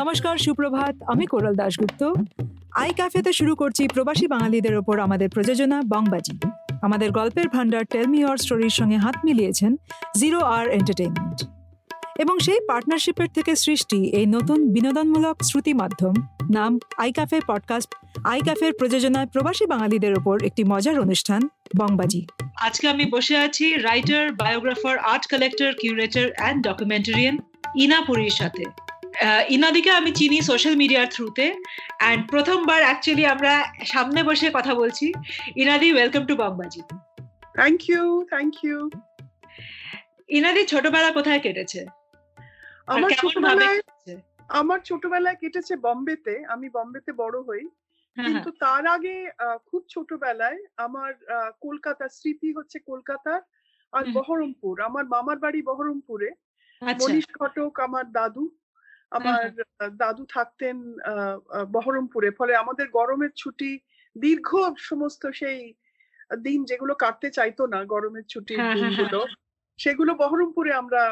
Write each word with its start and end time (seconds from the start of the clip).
নমস্কার, 0.00 0.38
সুপ্রভাত। 0.38 0.94
আমি 1.06 1.26
কোরাল 1.26 1.54
দাশগুপ্ত। 1.54 2.02
আই 2.72 2.90
ক্যাফেতে 2.92 3.32
শুরু 3.32 3.56
করছি 3.56 3.88
প্রবাসী 3.88 4.26
বাঙালিদের 4.26 4.76
ওপর 4.76 4.98
আমাদের 4.98 5.28
প্রযোজনা 5.28 5.82
বংবাজি। 5.88 6.38
আমাদের 6.82 7.10
গল্পের 7.10 7.48
ভান্ডার 7.48 7.84
টেলমি 7.84 8.24
অর 8.24 8.36
স্টোরির 8.36 8.70
সঙ্গে 8.70 8.96
হাত 8.96 9.16
মিলিয়েছেন 9.24 9.76
জিরো 10.16 10.40
আর 10.56 10.68
এন্টারটেইনমেন্ট 10.68 11.38
এবং 12.18 12.38
সেই 12.38 12.60
পার্টনারশিপের 12.68 13.28
থেকে 13.34 13.56
সৃষ্টি 13.56 14.04
এই 14.04 14.26
নতুন 14.26 14.58
বিনোদনমূলক 14.72 15.36
শ্রুতি 15.42 15.74
মাধ্যম, 15.74 16.14
নাম 16.50 16.78
আই 16.96 17.12
ক্যাফে 17.12 17.40
পডকাস্ট। 17.46 17.94
আই 18.24 18.40
ক্যাফের 18.40 18.72
প্রযোজনায় 18.72 19.26
প্রবাসী 19.26 19.66
বাঙালিদের 19.66 20.18
ওপর 20.18 20.42
একটি 20.42 20.64
মজার 20.64 21.00
অনুষ্ঠান, 21.00 21.48
বংবাজি। 21.80 22.26
আজকে 22.56 22.88
আমি 22.88 23.04
বসে 23.04 23.36
আছি 23.36 23.74
writer, 23.74 24.32
biographer, 24.32 24.98
art 24.98 25.26
collector, 25.26 25.70
curator 25.80 26.26
and 26.36 26.58
documentarian 26.68 27.38
Ina 27.76 27.98
পুরীর 28.00 28.30
সাথে। 28.30 28.64
ইনাদিকে 29.48 29.90
আমি 29.90 30.10
চিনি 30.12 30.38
সোশ্যাল 30.42 30.74
মিডিয়ার 30.76 31.06
থ্রুতে 31.06 31.46
অ্যান্ড 31.98 32.30
প্রথমবার 32.30 32.80
অ্যাকচুয়ালি 32.82 33.26
আমরা 33.26 33.52
সামনে 33.84 34.22
বসে 34.22 34.50
কথা 34.50 34.74
বলছি। 34.74 35.06
ইনাদি 35.56 35.92
welcome 35.92 36.22
to 36.26 36.34
Bongbaji 36.36 36.80
thank 37.54 37.80
you 37.88 38.26
thank 38.28 38.54
you 38.64 38.90
ইনাদি 40.28 40.62
ছোটবেলা 40.66 41.10
কোথায় 41.12 41.40
কেটেছে? 41.40 41.80
আমার 42.86 43.10
ছোটবেলায় 43.10 43.80
আমার 44.48 44.80
ছোটবেলায় 44.84 45.36
কেটেছে 45.36 45.76
বম্বেতে 45.76 46.44
আমি 46.48 46.68
বম্বেতে 46.68 47.12
বড় 47.12 47.36
হই। 47.42 47.64
হ্যাঁ, 48.16 48.26
কিন্তু 48.26 48.50
তার 48.50 48.86
আগে 48.86 49.14
খুব 49.66 49.82
ছোটবেলায় 49.88 50.58
আমার 50.76 51.12
কলকাতা 51.60 52.08
স্মৃতি 52.08 52.52
হচ্ছে 52.52 52.78
কলকাতার 52.78 53.40
আর 53.92 54.04
বহরমপুর। 54.12 54.80
আমার 54.80 55.04
মামার 55.04 55.38
বাড়ি 55.38 55.62
বহরমপুরে। 55.62 56.30
আচ্ছা। 56.82 57.08
মনীষ 57.08 57.26
ঘটক 57.40 57.80
আমার 57.80 58.12
দাদু। 58.12 58.44
আমার 59.14 59.42
দাদু 59.98 60.24
থাকতেন 60.28 60.76
বহরমপুরে। 61.74 62.28
ফলে 62.30 62.52
আমাদের 62.56 62.86
গরমের 62.90 63.32
ছুটি 63.36 63.70
দীর্ঘ 64.16 64.48
সমস্ত 64.80 65.22
সেই 65.34 65.60
দিন 66.42 66.60
যেগুলো 66.64 66.94
কাটতে 66.94 67.28
চাইতো 67.30 67.62
না 67.66 67.80
গরমের 67.84 68.24
ছুটির 68.28 68.58
হ্যাঁ, 68.58 68.74
হ্যাঁ, 68.74 68.76
দিনগুলো 68.76 69.20
সেগুলো 69.78 70.12
বহরমপুরে 70.14 70.72
আমরা 70.72 71.02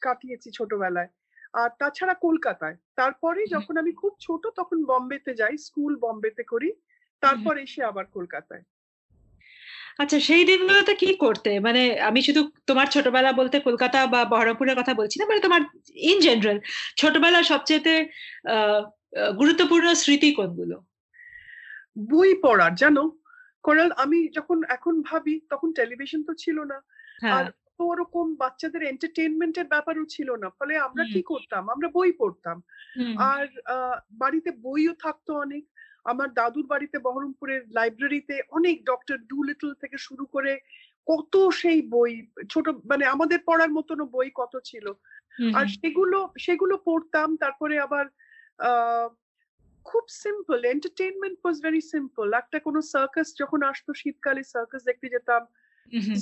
কাটিয়েছি 0.00 0.48
ছোটবেলায়। 0.52 1.10
আর 1.54 1.70
তাছাড়া 1.78 2.14
কলকাতায়। 2.22 2.76
তারপরে 2.96 3.40
যখন 3.46 3.74
আমি 3.76 3.92
খুব 3.92 4.12
ছোট 4.20 4.42
তখন 4.56 4.78
বম্বেতে 4.84 5.32
যাই 5.34 5.56
স্কুল 5.58 5.92
বম্বেতে 6.04 6.42
করি। 6.44 6.70
তারপর 7.22 7.54
এসে 7.58 7.80
আবার 7.84 8.06
কলকাতায়। 8.12 8.64
আচ্ছা 9.98 10.18
সেই 10.20 10.42
দিনগুলোতে 10.44 10.92
কি 10.94 11.10
করতে? 11.16 11.60
মানে 11.60 11.80
আমি 12.00 12.20
শুধু 12.22 12.40
তোমার 12.66 12.86
ছোটবেলা 12.86 13.30
বলতে 13.32 13.56
কলকাতা 13.60 13.98
বা 14.06 14.20
বহরমপুরের 14.24 14.76
কথা 14.76 14.92
বলছি 14.94 15.16
না 15.18 15.24
মানে 15.26 15.40
তোমার 15.40 15.62
ইন 16.10 16.18
জেনারেল 16.20 16.58
ছোটবেলা 16.96 17.40
সবচেয়ে 17.42 17.94
গুরুত্বপূর্ণ 19.40 19.86
স্মৃতি 19.94 20.28
কোনগুলো? 20.34 20.76
বই 22.10 22.30
পড়ার 22.44 22.74
জানো? 22.74 23.02
কোরাল 23.64 23.90
আমি 24.04 24.18
যখন 24.36 24.58
এখন 24.68 24.94
ভাবি 25.02 25.34
তখন 25.50 25.68
টেলিভিশন 25.72 26.20
তো 26.24 26.32
ছিল 26.34 26.58
না। 26.64 26.78
হ্যাঁ। 27.20 27.34
আর 27.36 27.44
ওরকম 27.80 28.26
বাচ্চাদের 28.36 28.82
এন্টারটেনমেন্টের 28.82 29.66
ব্যাপারও 29.66 30.04
ছিল 30.04 30.28
না। 30.36 30.48
ফলে 30.58 30.74
আমরা 30.78 31.04
কি 31.04 31.20
করতাম? 31.22 31.62
আমরা 31.68 31.88
বই 31.96 32.10
পড়তাম। 32.12 32.56
আর 33.30 33.44
বাড়িতে 34.12 34.50
বইও 34.64 34.94
থাকতো 35.04 35.30
অনেক। 35.34 35.62
আমার 36.06 36.28
দাদুর 36.34 36.66
বাড়িতে 36.66 36.96
বহরমপুরের 36.98 37.62
লাইব্রেরিতে 37.70 38.36
অনেক 38.50 38.76
ডক্টর 38.84 39.16
ডু 39.30 39.38
লিটল 39.42 39.70
থেকে 39.74 39.96
শুরু 39.98 40.24
করে 40.26 40.52
কত 41.06 41.34
সেই 41.52 41.80
বই 41.94 42.12
ছোট 42.48 42.66
মানে 42.84 43.04
আমাদের 43.04 43.38
পড়ার 43.46 43.70
মতন 43.72 43.98
বই 44.06 44.28
কত 44.34 44.54
ছিল। 44.64 44.86
আর 45.54 45.66
সেগুলো 45.66 46.18
সেগুলো 46.36 46.74
পড়তাম 46.84 47.28
তারপরে 47.36 47.74
আবার 47.78 48.04
খুব 49.86 50.04
simple 50.22 50.58
entertainment 50.64 51.38
was 51.40 51.56
very 51.62 51.82
simple 51.92 52.26
একটা 52.32 52.58
কোনো 52.58 52.80
সার্কাস 52.92 53.28
যখন 53.40 53.60
আসতো 53.62 53.90
শীতকালে 53.94 54.42
সার্কাস 54.44 54.82
দেখতে 54.84 55.08
যেতাম। 55.08 55.42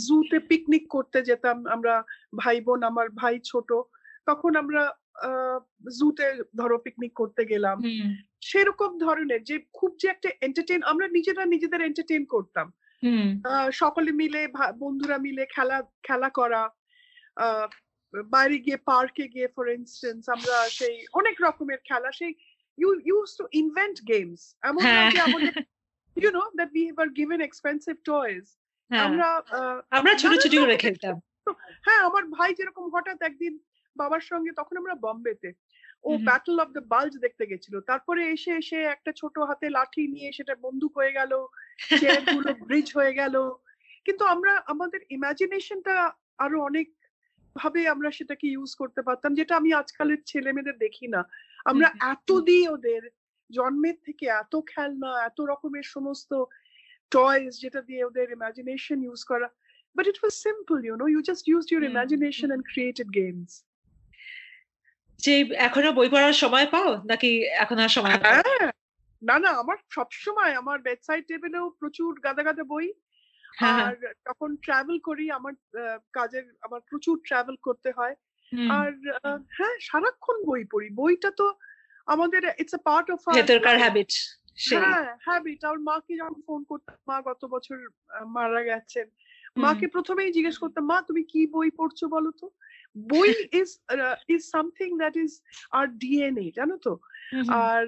জুতে 0.07 0.39
পিকনিক 0.51 0.85
করতে 0.89 1.19
যেতাম 1.23 1.57
আমরা 1.67 1.95
ভাই 2.37 2.59
বোন 2.61 2.81
আমার 2.83 3.07
ভাই 3.21 3.37
ছোট। 3.45 3.71
তখন 4.27 4.53
আমরা 4.57 4.83
জুতে 5.99 6.27
ধরো 6.61 6.77
পিকনিক 6.85 7.13
করতে 7.21 7.43
গেলাম। 7.53 7.77
সেরকম 8.51 8.91
ধরনের 9.05 9.41
যে 9.49 9.57
খুব 9.79 9.91
যে 10.01 10.07
একটা 10.11 10.29
এন্টারটেন 10.47 10.81
আমরা 10.93 11.07
নিজেরা 11.17 11.43
নিজেদের 11.55 11.87
এন্টারটেন 11.89 12.25
করতাম। 12.35 12.67
সকলে 13.73 14.11
মিলে 14.21 14.43
বন্ধুরা 14.83 15.17
মিলে 15.27 15.45
খেলা 15.55 15.79
খেলা 16.07 16.29
করা 16.39 16.63
বাইরে 18.35 18.57
গিয়ে 18.65 18.79
পার্কে 18.91 19.25
গিয়ে 19.35 19.49
ফর 19.57 19.67
ইনস্টেন্স 19.79 20.23
আমরা 20.37 20.57
সেই 20.79 20.97
অনেক 21.21 21.37
রকমের 21.47 21.81
খেলা 21.89 22.11
সেই 22.21 22.33
you 22.79 22.91
use 23.11 23.29
to 23.41 23.45
invent 23.63 23.99
games 24.13 24.41
এমন 24.71 24.83
যে 25.15 25.21
আমাদের 25.29 25.55
you 26.17 26.31
know 26.39 26.45
that 26.59 26.71
we 26.77 26.85
have 26.89 27.09
given 27.21 27.41
expensive 27.49 27.95
toys 28.11 28.47
আমরা 28.91 29.29
আমরা 29.99 30.13
ছোট 30.23 30.33
ছোট 30.43 30.55
করে 30.63 30.77
খেলতাম। 30.85 31.15
হ্যাঁ 31.87 32.01
আমার 32.09 32.25
ভাই 32.37 32.51
যেরকম 32.59 32.85
হঠাৎ 32.95 33.19
একদিন 33.29 33.55
বাবার 34.03 34.23
সঙ্গে 34.31 34.53
তখন 34.53 34.75
আমরা 34.77 34.95
বম্বেতে। 35.05 35.51
ও 36.05 36.11
ব্যাটল 36.29 36.57
অফ 36.65 36.69
দ্য 36.77 36.83
বাল্জ 36.93 37.13
দেখতে 37.25 37.45
গেছিল। 37.47 37.75
তারপরে 37.81 38.21
এসে 38.35 38.53
এসে 38.53 38.79
একটা 38.85 39.11
ছোট 39.13 39.35
হাতে 39.49 39.67
লাঠি 39.71 40.05
নিয়ে 40.15 40.29
সেটা 40.33 40.55
বন্দুক 40.65 40.93
হয়ে 40.99 41.13
গেলগুলো 41.19 42.51
ব্রিজ 42.67 42.89
হয়ে 42.99 43.13
গেল। 43.15 43.37
কিন্তু 44.07 44.25
আমরা 44.25 44.53
আমাদের 44.67 45.01
ইমাজিনেশনটা 45.11 45.95
আরও 46.39 46.59
অনেক 46.63 46.87
ভাবে 47.57 47.81
আমরা 47.89 48.11
সেটাকে 48.11 48.47
ইউজ 48.49 48.71
করতে 48.75 49.01
পারতাম 49.03 49.31
যেটা 49.35 49.53
আমি 49.57 49.71
আজকালের 49.73 50.21
ছেলে 50.27 50.51
মেয়েদের 50.53 50.77
দেখি 50.79 51.07
না। 51.15 51.21
আমরা 51.67 51.89
এত 52.13 52.29
দিই 52.49 52.65
ওদের 52.69 53.03
জন্মের 53.51 53.97
থেকে 54.07 54.25
এত 54.43 54.55
খেলনা 54.67 55.11
এত 55.29 55.39
রকমের 55.51 55.87
সমস্ত 55.95 56.31
টয়েস 57.13 57.53
যেটা 57.61 57.81
দিয়ে 57.89 58.03
ওদের 58.05 58.27
ইমাজিনেশন 58.33 58.99
ইউজ 59.07 59.21
করা 59.25 59.49
but 59.97 60.05
it 60.07 60.19
was 60.23 60.35
simple 60.47 60.77
you 60.87 60.95
know 60.97 61.07
you 61.13 61.21
just 61.29 61.45
use 61.49 61.65
your 61.73 61.83
imagination 61.93 62.49
and 62.53 62.65
created 62.73 63.09
games 63.21 63.51
যে 65.21 65.35
এখনও 65.59 65.91
বই 65.93 66.09
পড়ার 66.09 66.33
সময় 66.33 66.67
পাও? 66.67 66.91
নাকি 67.05 67.31
এখন 67.55 67.77
আর 67.79 67.89
সময় 67.89 68.17
হ্যাঁ, 68.17 68.71
না 69.23 69.37
না 69.39 69.51
আমার 69.53 69.79
সব 69.91 70.09
সময় 70.17 70.53
আমার 70.55 70.79
বেডসাইড 70.79 71.25
টেবিলেও 71.27 71.67
প্রচুর 71.71 72.11
গাদা 72.21 72.43
গাদা 72.43 72.65
বই। 72.65 72.87
হ্যাঁ, 73.55 73.75
হ্যাঁ। 73.75 73.87
আর 73.87 73.95
তখন 74.25 74.51
ট্রাভেল 74.57 74.97
করি 74.99 75.25
আমার 75.31 75.55
কাজের 76.13 76.45
আমার 76.63 76.81
প্রচুর 76.81 77.17
ট্রাভেল 77.25 77.57
করতে 77.63 77.91
হয়। 77.93 78.15
আর 78.71 78.91
হ্যাঁ 79.49 79.75
সারাক্ষণ 79.81 80.37
বই 80.45 80.63
পড়ি। 80.65 80.89
বইটা 80.91 81.31
তো 81.31 81.47
আমাদের 82.07 82.43
ইটস 82.59 82.75
আ 82.75 82.83
পার্ট 82.85 83.07
অফ 83.11 83.21
ভেতরকার 83.35 83.77
হ্যাবিট 83.79 84.13
হ্যাঁ 84.71 85.07
হ্যাবিট 85.25 85.61
আর 85.65 85.77
মাকে 85.79 86.13
যখন 86.17 86.39
ফোন 86.47 86.61
করতাম 86.65 86.97
মা 87.07 87.17
গত 87.21 87.43
বছর 87.45 87.77
মারা 88.27 88.63
গেছেন। 88.63 89.07
মাকে 89.57 89.87
প্রথমেই 89.89 90.31
জিজ্ঞেস 90.33 90.57
করতাম 90.59 90.85
মা 90.85 90.99
তুমি 91.03 91.23
কি 91.25 91.41
বই 91.47 91.69
পড়ছো 91.71 92.05
বলো 92.09 92.31
তো? 92.41 92.47
বই 92.97 93.29
is 93.53 93.71
is 94.29 94.43
something 94.55 94.89
that 94.99 95.15
is 95.17 95.33
our 95.71 95.87
DNA 96.01 96.47
জানো 96.57 96.77
তো? 96.79 96.93
আর 97.67 97.85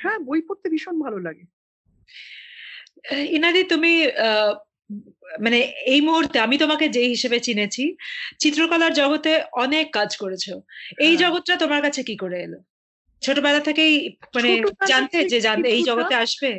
হ্যাঁ 0.00 0.18
বই 0.28 0.40
পড়তে 0.48 0.66
ভীষণ 0.68 0.96
ভালো 0.98 1.18
লাগে। 1.18 1.44
ইনাদি 3.36 3.62
তুমি 3.64 3.92
মানে 5.40 5.58
এই 5.86 6.00
মুহূর্তে 6.00 6.36
আমি 6.40 6.56
তোমাকে 6.58 6.86
যে 6.88 7.02
হিসেবে 7.04 7.38
চিনেছি 7.40 7.84
চিত্রকলার 8.38 8.92
জগতে 8.92 9.32
অনেক 9.52 9.86
কাজ 9.92 10.10
করেছ। 10.16 10.44
এই 10.98 11.12
হ্যাঁ। 11.12 11.20
জগৎটা 11.22 11.54
তোমার 11.56 11.80
কাছে 11.82 12.00
কি 12.02 12.16
করে 12.16 12.38
এলো? 12.42 12.58
ছোটবেলা 13.22 13.60
থেকেই 13.60 13.94
মানে 14.34 14.50
জানতে 14.86 15.18
যে 15.28 15.38
জানতে 15.40 15.68
এই 15.68 15.82
জগতে 15.82 16.14
আসবে? 16.14 16.50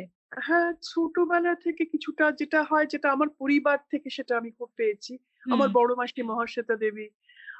হ্যাঁ 0.46 0.70
ছোটবেলা 0.82 1.52
থেকে 1.54 1.82
কিছুটা 1.84 2.24
যেটা 2.32 2.60
হয় 2.62 2.86
যেটা 2.86 3.08
আমার 3.10 3.28
পরিবার 3.40 3.78
থেকে 3.90 4.08
সেটা 4.10 4.32
আমি 4.36 4.50
খুব 4.50 4.68
পেয়েছি। 4.76 5.12
আমার 5.46 5.68
বড় 5.68 5.90
মাসি 5.94 6.22
মহাশ্বেতা 6.22 6.74
দেবী 6.76 7.06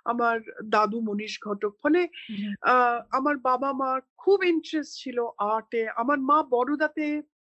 আমার 0.06 0.36
দাদু 0.68 0.98
মনীষ 1.00 1.34
ঘটক। 1.42 1.72
ফলে 1.82 2.00
আমার 3.10 3.36
বাবা 3.48 3.70
মার 3.72 4.00
খুব 4.18 4.38
ইন্টারেস্ট 4.44 4.92
ছিল 5.02 5.18
আর্টে 5.52 5.82
আমার 5.96 6.18
মা 6.30 6.38
বড়দাতে 6.50 7.06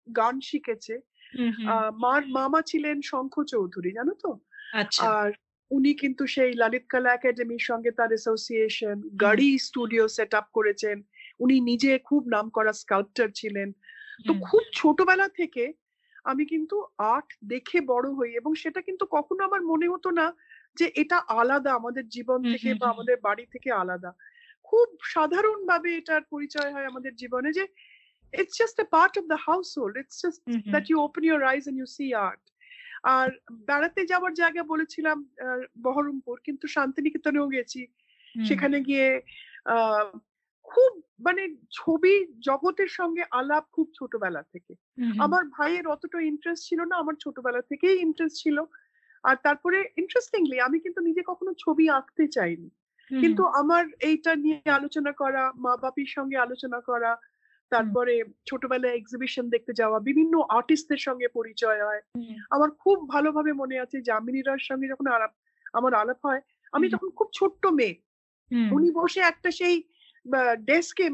গান 0.09 0.35
শিখেছে। 0.41 0.95
মার 2.05 2.23
মামা 2.39 2.61
ছিলেন 2.71 2.97
শঙ্খ 3.03 3.35
চৌধুরী 3.53 3.91
জানো 3.93 4.15
তো? 4.15 4.31
আচ্ছা। 4.75 5.03
আর 5.13 5.29
উনি 5.71 5.93
কিন্তু 5.95 6.23
সেই 6.27 6.53
ললিত 6.53 6.85
কলা 6.93 7.11
একাডেমির 7.15 7.65
সঙ্গে 7.71 7.91
তার 7.99 8.11
অ্যাসোসিয়েশন 8.15 8.97
গাড়ি 9.21 9.51
স্টুডিও 9.59 10.05
সেট 10.17 10.33
আপ 10.35 10.47
করেছেন। 10.55 10.97
উনি 11.41 11.57
নিজে 11.71 11.91
খুব 12.09 12.23
নাম 12.35 12.47
করা 12.57 12.73
স্কাল্পটার 12.83 13.29
ছিলেন। 13.41 13.69
তো 14.27 14.33
খুব 14.47 14.63
ছোটবেলা 14.75 15.27
থেকে 15.41 15.65
আমি 16.25 16.45
কিন্তু 16.47 16.77
আর্ট 17.13 17.29
দেখে 17.45 17.79
বড় 17.93 18.07
হই 18.19 18.31
এবং 18.41 18.53
সেটা 18.63 18.81
কিন্তু 18.89 19.05
কখনো 19.17 19.41
আমার 19.45 19.63
মনে 19.63 19.87
হতো 19.89 20.09
না 20.21 20.27
যে 20.77 20.87
এটা 21.03 21.19
আলাদা 21.41 21.71
আমাদের 21.81 22.05
জীবন 22.09 22.39
থেকে 22.53 22.71
বা 22.81 22.87
আমাদের 22.95 23.17
বাড়ি 23.27 23.45
থেকে 23.55 23.71
আলাদা। 23.83 24.11
খুব 24.69 24.89
সাধারণ 25.15 25.59
ভাবে 25.71 25.91
এটার 25.97 26.23
পরিচয় 26.33 26.71
হয় 26.75 26.87
আমাদের 26.87 27.13
জীবনে 27.23 27.49
যে 27.59 27.65
it's 28.35 28.57
just 28.61 28.77
a 28.85 28.87
part 28.97 29.15
of 29.21 29.25
the 29.33 29.39
household 29.79 29.97
it's 30.03 30.17
just 30.23 30.41
that 30.75 30.85
you 30.91 30.97
open 31.07 31.25
your 31.25 31.43
eyes 31.53 31.63
and 31.69 31.79
you 31.79 31.89
see 31.97 32.07
art 32.29 32.43
আর 33.15 33.29
বেড়াতে 33.69 34.01
যাওয়ার 34.07 34.33
জায়গা 34.41 34.63
বলেছিলাম 34.73 35.19
বহরমপুর 35.85 36.37
কিন্তু 36.47 36.67
শান্তিনিকেতনেও 36.77 37.47
গেছি। 37.57 37.83
সেখানে 38.49 38.77
গিয়ে 38.89 39.09
খুব 40.69 40.91
মানে 41.27 41.43
ছবি 41.71 42.15
জগতের 42.49 42.91
সঙ্গে 42.99 43.23
আলাপ 43.31 43.65
খুব 43.77 43.87
ছোটবেলা 43.99 44.43
থেকে। 44.53 44.73
আমার 45.25 45.43
ভাইয়ের 45.57 45.87
অতটা 45.95 46.19
ইন্টারেস্ট 46.31 46.63
ছিল 46.69 46.81
না 46.91 46.95
আমার 47.03 47.17
ছোটবেলা 47.25 47.61
থেকেই 47.71 47.97
ইন্টারেস্ট 48.07 48.37
ছিল। 48.45 48.59
আর 49.25 49.37
তারপরে 49.45 49.79
ইন্টারেস্টিংলি 49.97 50.57
আমি 50.61 50.79
কিন্তু 50.81 51.01
নিজে 51.01 51.23
কখনো 51.27 51.51
ছবি 51.59 51.85
আঁকতে 51.91 52.25
চাইনি। 52.29 52.69
কিন্তু 53.11 53.43
আমার 53.61 53.85
এইটা 54.01 54.33
নিয়ে 54.37 54.71
আলোচনা 54.71 55.13
করা 55.13 55.43
মা 55.57 55.73
বাপির 55.77 56.11
সঙ্গে 56.17 56.37
আলোচনা 56.37 56.79
করা 56.81 57.13
তারপরে 57.73 58.15
ছোটবেলায় 58.47 58.97
এক্সিবিশন 58.97 59.45
দেখতে 59.49 59.73
যাওয়া 59.73 59.99
বিভিন্ন 60.01 60.35
আর্টিস্টদের 60.51 60.99
সঙ্গে 60.99 61.29
পরিচয় 61.29 61.81
হয়। 61.85 62.03
আমার 62.51 62.71
খুব 62.79 62.97
ভালোভাবে 63.09 63.53
মনে 63.53 63.77
আছে 63.79 63.97
জামিনীরার 64.01 64.63
সঙ্গে 64.69 64.87
যখন 64.89 65.07
আলাপ 65.07 65.33
আমার 65.75 65.93
আলাপ 65.95 66.19
হয় 66.25 66.41
আমি 66.73 66.87
তখন 66.89 67.09
খুব 67.11 67.29
ছোট্ট 67.35 67.63
মেয়ে। 67.79 67.95
উনি 68.71 68.89
বসে 68.93 69.21
একটা 69.23 69.51
সেই 69.51 69.77
ডেস্কে 70.65 71.07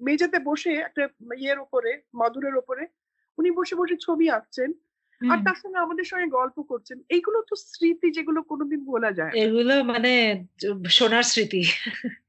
মেঝেতে 0.00 0.38
বসে 0.44 0.72
একটা 0.78 1.02
ইয়ের 1.36 1.58
উপরে 1.58 1.90
মাদুরের 2.14 2.56
উপরে 2.56 2.82
উনি 3.38 3.50
বসে 3.50 3.74
বসে 3.74 3.96
ছবি 3.96 4.26
আঁকছেন। 4.30 4.70
আর 5.30 5.38
তার 5.46 5.56
সঙ্গে 5.62 5.78
আমাদের 5.78 6.04
সঙ্গে 6.04 6.28
গল্প 6.38 6.56
করছেন। 6.62 6.98
এইগুলো 7.08 7.38
তো 7.42 7.54
স্মৃতি 7.64 8.08
যেগুলো 8.10 8.40
কোনোদিন 8.42 8.80
ভোলা 8.84 9.10
যায় 9.12 9.32
এগুলো 9.44 9.74
মানে 9.84 10.12
সোনার 10.88 11.24
স্মৃতি। 11.24 11.62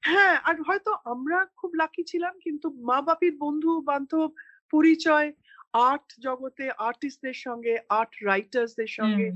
হ্যাঁ 0.04 0.36
আর 0.44 0.56
হয়তো 0.68 0.92
আমরা 1.06 1.38
খুব 1.56 1.72
লাকি 1.74 2.04
ছিলাম 2.04 2.34
কিন্তু 2.40 2.68
মা 2.90 2.98
বাপির 3.02 3.36
বন্ধু 3.38 3.72
বান্ধব 3.82 4.30
পরিচয় 4.74 5.28
আর্ট 5.90 6.08
জগতে 6.20 6.66
আর্টিস্টদের 6.90 7.38
সঙ্গে 7.46 7.74
আর্ট 7.90 8.12
রাইটার্সদের 8.24 8.92
সঙ্গে 9.00 9.28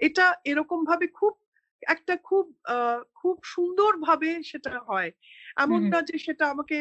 এটা 0.00 0.26
এরকম 0.44 0.78
ভাবে 0.84 1.06
খুব 1.08 1.32
একটা 1.82 2.14
খুব 2.24 2.44
খুব 3.14 3.36
সুন্দর 3.44 3.92
ভাবে 3.98 4.30
সেটা 4.42 4.74
হয়। 4.88 5.10
এমন 5.56 5.80
না 5.92 5.98
যে 6.02 6.16
সেটা 6.18 6.44
আমাকে 6.50 6.78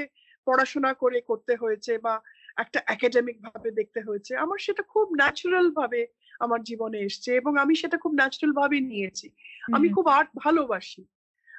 পড়াশোনা 0.47 0.91
করে 0.93 1.19
করতে 1.21 1.53
হয়েছে 1.55 1.93
বা 1.97 2.15
একটা 2.57 2.79
একাডেমিক 2.87 3.37
ভাবে 3.41 3.71
দেখতে 3.71 3.99
হয়েছে। 4.01 4.35
আমার 4.35 4.59
সেটা 4.59 4.83
খুব 4.83 5.07
ন্যাচারাল 5.15 5.71
ভাবে 5.71 6.07
আমার 6.39 6.63
জীবনে 6.63 6.99
এসছে 6.99 7.29
এবং 7.35 7.57
আমি 7.57 7.75
সেটা 7.75 7.97
খুব 7.97 8.13
ন্যাচুরাল 8.13 8.53
ভাবে 8.53 8.79
নিয়েছি। 8.79 9.27
আমি 9.73 9.87
খুব 9.89 10.07
আর্ট 10.07 10.29
ভালোবাসি। 10.37 11.03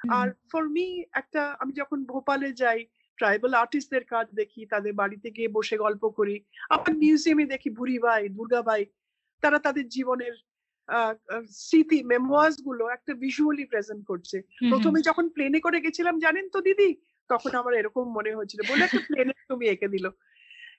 আর 0.09 0.27
ফর 0.51 0.63
মি 0.69 1.03
একটা 1.11 1.55
আমি 1.59 1.73
যখন 1.73 1.99
ভোপালে 2.05 2.49
যাই 2.53 2.79
ট্রাইবাল 3.17 3.53
আর্টিস্টদের 3.53 4.03
কাজ 4.03 4.27
দেখি 4.31 4.65
তাদের 4.65 4.93
বাড়িতে 4.93 5.27
গিয়ে 5.31 5.47
বসে 5.47 5.77
গল্প 5.77 6.03
করি 6.09 6.35
আবার 6.69 6.91
মিউজিয়ামে 6.93 7.45
দেখি 7.45 7.69
বুড়িবাই 7.69 8.23
দুর্গাবাই 8.29 8.83
তারা 9.43 9.59
তাদের 9.59 9.85
জীবনের 9.89 10.35
স্মৃতি 11.49 12.03
মেমোয়ার্সগুলো 12.03 12.83
একটা 12.87 13.13
ভিজুয়ালি 13.13 13.65
প্রেজেন্ট 13.65 14.03
করছে। 14.05 14.37
প্রথমে 14.69 14.99
যখন 15.01 15.29
প্লেনে 15.29 15.59
করে 15.59 15.77
গেছিলাম 15.81 16.15
জানেন 16.19 16.45
তো 16.49 16.59
দিদি? 16.61 16.89
তখন 17.29 17.51
আমার 17.55 17.73
এরকম 17.73 18.05
মনে 18.13 18.31
হয়েছিল 18.35 18.59
বলে 18.69 18.83
একটা 18.83 19.01
প্লেনে 19.07 19.33
তুমি 19.49 19.65
এঁকে 19.67 19.87
দিল। 19.87 20.05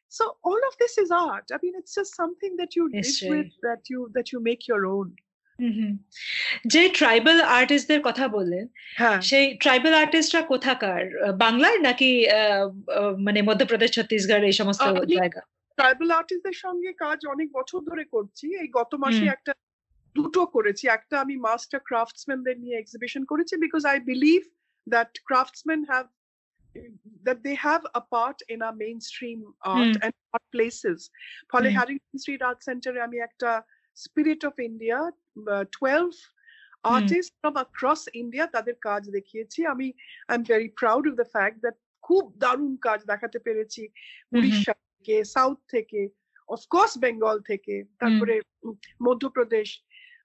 So 0.09 0.25
all 0.43 0.61
of 0.69 0.75
this 0.79 0.99
is 0.99 1.11
art. 1.11 1.47
I 1.55 1.59
mean 1.63 1.75
it's 1.81 1.95
just 1.95 2.13
something 2.15 2.57
that 2.57 2.77
you 2.77 2.85
live 2.89 3.19
with 3.33 3.53
that 3.67 3.83
you 3.91 4.01
that 4.15 4.27
you 4.33 4.39
make 4.51 4.63
your 4.73 4.85
own. 4.97 5.09
যে 6.73 6.83
ট্রাইবাল 6.99 7.39
আর্টিস্টদের 7.59 8.01
কথা 8.09 8.25
বললেন 8.37 8.65
সেই 9.29 9.45
ট্রাইবাল 9.63 9.95
আর্টিস্টরা 10.03 10.43
কোথাকার? 10.53 11.03
বাংলার 11.45 11.77
নাকি 11.87 12.11
মানে 13.27 13.41
মধ্যপ্রদেশ 13.49 13.91
ছত্তিশগড় 13.97 14.45
এই 14.51 14.57
সমস্ত 14.61 14.85
জায়গা? 15.19 15.41
ট্রাইবাল 15.79 16.11
আর্টিস্টদের 16.19 16.57
সঙ্গে 16.65 16.91
কাজ 17.05 17.19
অনেক 17.35 17.49
বছর 17.59 17.81
ধরে 17.91 18.05
করছি। 18.15 18.47
এই 18.63 18.69
গত 18.79 18.93
মাসে 19.05 19.25
একটা 19.35 19.53
দুটো 20.17 20.43
করেছি। 20.55 20.85
একটা 20.97 21.15
আমি 21.25 21.35
মাস্টার 21.47 21.81
ক্রাফটসম্যানদের 21.89 22.57
নিয়ে 22.63 22.77
এক্সিবিশন 22.79 23.23
করেছি 23.31 23.55
because 23.65 23.83
I 23.93 23.97
believe 24.11 24.41
that 24.87 25.13
craftsman 25.29 25.81
have 25.91 26.07
that 27.27 27.43
they 27.43 27.55
have 27.55 27.85
a 27.95 28.01
part 28.01 28.39
in 28.49 28.63
our 28.63 28.77
mainstream 28.85 29.41
art 29.63 29.95
mm. 29.95 30.05
and 30.05 30.15
art 30.35 30.47
places. 30.55 30.99
ফলে 31.53 31.69
হ্যারিংটন 31.77 32.17
স্ট্রিট 32.23 32.43
আর্ট 32.49 32.61
সেন্টারে 32.69 33.01
আমি 33.07 33.19
একটা 33.29 33.51
spirit 33.95 34.43
of 34.45 34.55
India 34.69 34.99
twelve 35.77 36.13
artist 36.83 37.31
from 37.41 37.55
across 37.55 38.03
India 38.23 38.47
তাদের 38.47 38.75
কাজ 38.89 39.03
দেখিয়েছি। 39.11 39.67
আমি 39.67 39.93
I 40.29 40.35
am 40.37 40.43
very 40.43 40.69
proud 40.69 41.05
of 41.09 41.15
the 41.15 41.25
fact 41.25 41.59
that 41.61 41.77
খুব 42.03 42.25
দারুণ 42.39 42.77
কাজ 42.77 43.01
দেখাতে 43.07 43.39
পেরেছি। 43.39 43.83
উড়িষ্যা 44.37 44.75
থেকে 44.75 45.25
সাউথ 45.25 45.59
থেকে 45.69 46.09
অফকোর্স 46.49 46.93
বেঙ্গল 46.99 47.37
থেকে 47.41 47.85
তারপরে 47.99 48.41
মধ্যপ্রদেশ। 49.07 49.69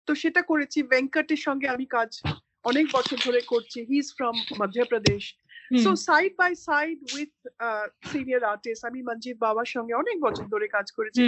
তো 0.05 0.11
সেটা 0.15 0.41
করেছি। 0.41 0.83
ভেঙ্কটের 0.83 1.41
সঙ্গে 1.47 1.67
আমি 1.67 1.85
কাজ 1.85 2.21
অনেক 2.63 2.85
বছর 2.93 3.17
ধরে 3.25 3.41
করছি। 3.41 3.85
He 3.89 3.97
is 4.03 4.09
from 4.17 4.35
Madhya Pradesh 4.61 5.23
so 5.85 5.91
side 6.07 6.31
by 6.37 6.51
side 6.67 6.97
with 7.15 7.33
senior 8.11 8.43
artist 8.43 8.83
আমি 8.85 8.99
মঞ্জিত 9.01 9.37
বাবার 9.37 9.65
সঙ্গে 9.65 9.93
অনেক 9.93 10.17
বছর 10.19 10.45
ধরে 10.45 10.67
কাজ 10.67 10.87
করেছি। 10.91 11.21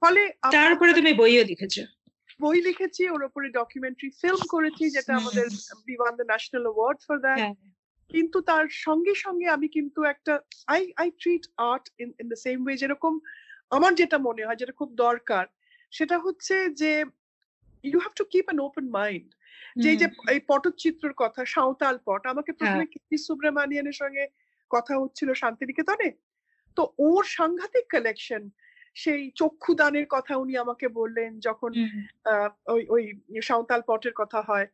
ফলে 0.00 0.22
তারপরে 0.52 0.90
তুমি 0.92 1.12
বইও 1.12 1.44
লিখেছো। 1.44 1.82
বই 2.40 2.58
লিখেছি 2.60 3.02
ওর 3.08 3.22
উপরে 3.24 3.46
ডকুমেন্টারি 3.50 4.08
ফিল্ম 4.20 4.42
করেছি 4.48 4.84
যেটা 4.90 5.12
আমাদের 5.16 5.46
we 5.86 5.94
won 6.00 6.12
the 6.16 6.26
national 6.32 6.64
award 6.66 6.98
for 7.06 7.16
that 7.18 7.40
কিন্তু 8.10 8.38
তার 8.40 8.66
সঙ্গে 8.86 9.14
সঙ্গে 9.14 9.46
আমি 9.48 9.68
কিন্তু 9.68 10.00
একটা 10.04 10.32
I 10.66 10.82
I 10.96 11.08
treat 11.22 11.44
art 11.70 11.84
in 11.98 12.08
in 12.20 12.26
the 12.28 12.36
same 12.36 12.58
way 12.64 12.76
যেরকম 12.76 13.12
আমার 13.70 13.92
যেটা 13.94 14.18
মনে 14.18 14.46
হয় 14.46 14.56
যেটা 14.56 14.72
খুব 14.72 14.90
দরকার 14.94 15.44
সেটা 15.92 16.16
হচ্ছে 16.18 16.56
যে 16.80 16.92
you 17.84 17.98
have 17.98 18.14
to 18.14 18.24
keep 18.24 18.44
an 18.44 18.60
open 18.60 18.86
mind 18.90 19.28
যে 19.76 19.92
যে 20.00 20.06
এই 20.32 20.40
পটচিত্রের 20.50 21.14
কথা 21.22 21.42
সাঁওতাল 21.54 21.96
পট 22.06 22.22
আমাকে 22.26 22.50
প্রথমে 22.52 22.86
কীর্তি 22.92 23.16
সুব্রমানিয়ানের 23.26 23.96
সঙ্গে 24.02 24.24
কথা 24.70 24.94
হচ্ছিল 25.02 25.28
শান্তিনিকেতনে। 25.42 26.08
তো 26.76 26.82
ওর 26.98 27.24
সাংঘাতিক 27.38 27.84
কালেকশন 27.94 28.42
সেই 28.96 29.22
চক্ষুদানের 29.40 30.06
কথা 30.14 30.32
উনি 30.36 30.54
আমাকে 30.56 30.86
বললেন 31.00 31.30
যখন 31.40 31.70
ওই 32.66 32.82
ওই 32.94 33.02
সাঁওতাল 33.42 33.80
পটের 33.88 34.14
কথা 34.20 34.40
হয়। 34.48 34.68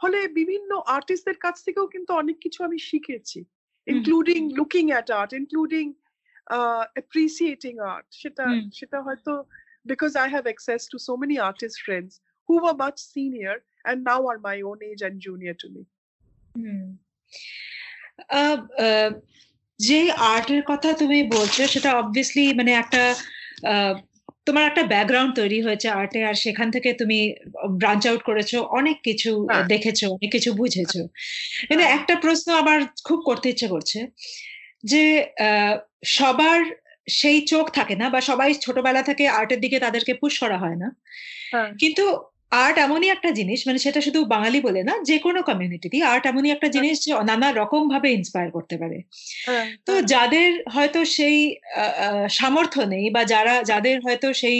ফলে 0.00 0.18
বিভিন্ন 0.40 0.70
আর্টিস্টদের 0.96 1.38
কাছ 1.44 1.56
থেকেও 1.66 1.86
কিন্তু 1.94 2.10
অনেক 2.12 2.36
কিছু 2.44 2.60
আমি 2.64 2.78
শিখেছি 2.88 3.40
including 3.86 4.40
looking 4.58 4.84
at 4.92 5.08
art 5.20 5.30
including 5.40 5.84
appreciating 6.94 7.74
art 7.92 8.06
সেটা 8.20 8.46
সেটা 8.72 8.98
হয়তো 9.06 9.32
because 9.86 10.12
I 10.22 10.28
have 10.34 10.44
access 10.44 10.80
to 10.92 10.96
so 11.06 11.12
many 11.16 11.36
artist 11.48 11.78
friends 11.86 12.12
who 12.48 12.54
are 12.68 12.74
much 12.82 12.96
senior 13.14 13.56
and 13.88 13.98
now 14.10 14.20
are 14.30 14.40
my 14.50 14.58
own 14.68 14.78
age 14.88 15.02
and 15.06 15.16
junior 15.26 15.54
to 15.62 15.66
me. 15.74 15.82
যে 19.80 20.00
আর্টের 20.34 20.62
কথা 20.70 20.88
তুমি 21.00 21.18
বলছো 21.36 21.62
সেটা 21.74 21.90
অবভিয়াসলি 22.02 22.44
মানে 22.58 22.72
একটা 22.82 23.02
তোমার 24.46 24.64
একটা 24.66 24.82
ব্যাকগ্রাউন্ড 24.92 25.32
তৈরি 25.40 25.58
হয়েছে 25.66 25.86
আর্টে 25.98 26.20
আর 26.28 26.36
সেখান 26.44 26.68
থেকে 26.74 26.90
তুমি 27.00 27.18
ব্রাঞ্চ 27.82 28.02
আউট 28.08 28.22
করেছ 28.28 28.50
অনেক 28.78 28.96
কিছু 29.08 29.30
দেখেছ 29.72 30.00
অনেক 30.16 30.30
কিছু 30.36 30.50
বুঝেছ। 30.60 30.92
কিন্তু 31.68 31.84
একটা 31.96 32.14
প্রশ্ন 32.24 32.48
আমার 32.62 32.78
খুব 33.04 33.18
করতে 33.28 33.46
ইচ্ছে 33.52 33.68
করছে 33.74 33.98
যে 34.92 35.04
সবার 36.16 36.60
সেই 37.18 37.38
চোখ 37.52 37.64
থাকে 37.70 37.94
না 37.96 38.06
বা 38.14 38.20
সবাই 38.30 38.50
ছোটবেলা 38.64 39.02
থেকে 39.02 39.24
আর্টের 39.38 39.60
দিকে 39.64 39.78
তাদেরকে 39.84 40.12
পুশ 40.22 40.34
করা 40.42 40.56
হয় 40.62 40.78
না। 40.82 40.88
কিন্তু 41.82 42.04
আর্ট 42.52 42.78
এমনই 42.78 43.08
একটা 43.08 43.30
জিনিস 43.30 43.66
মানে 43.66 43.78
সেটা 43.78 44.00
শুধু 44.00 44.24
বাঙালি 44.24 44.60
বলে 44.60 44.82
না 44.82 44.94
যে 45.02 45.18
কোনো 45.18 45.42
কমিউনিটি 45.42 46.02
আর্ট 46.02 46.26
এমনই 46.26 46.50
একটা 46.50 46.68
জিনিস 46.68 46.96
যে 47.04 47.12
নানা 47.24 47.52
রকম 47.52 47.88
ভাবে 47.88 48.08
ইন্সপায়ার 48.12 48.50
করতে 48.50 48.76
পারে। 48.78 48.98
তো 49.86 49.92
যাদের 50.02 50.50
হয়তো 50.68 51.04
সেই 51.04 51.38
সামর্থ্য 52.30 52.80
নেই 52.84 53.10
বা 53.10 53.24
যারা 53.24 53.62
যাদের 53.62 54.00
হয়তো 54.00 54.32
সেই 54.32 54.58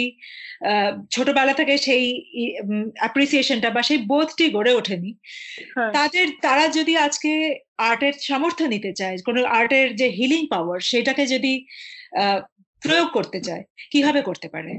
ছোটবেলা 1.11 1.53
থেকে 1.53 1.77
সেই 1.77 2.05
অ্যাপ্রিসিয়েশনটা 2.95 3.69
বা 3.69 3.81
সেই 3.83 3.97
বোধটি 3.97 4.45
গড়ে 4.49 4.71
ওঠেনি 4.73 5.11
তাদের 5.93 6.27
তারা 6.41 6.67
যদি 6.67 6.97
আজকে 6.97 7.31
আর্টের 7.77 8.13
সামর্থ্য 8.21 8.63
নিতে 8.63 8.91
চায় 8.93 9.15
কোনো 9.25 9.39
আর্টের 9.45 9.95
যে 9.95 10.07
হিলিং 10.09 10.43
পাওয়ার 10.47 10.79
সেটাকে 10.81 11.25
যদি 11.25 11.53
প্রয়োগ 12.81 13.07
করতে 13.13 13.39
চায় 13.41 13.63
কীভাবে 13.91 14.21
করতে 14.21 14.47
পারে? 14.49 14.71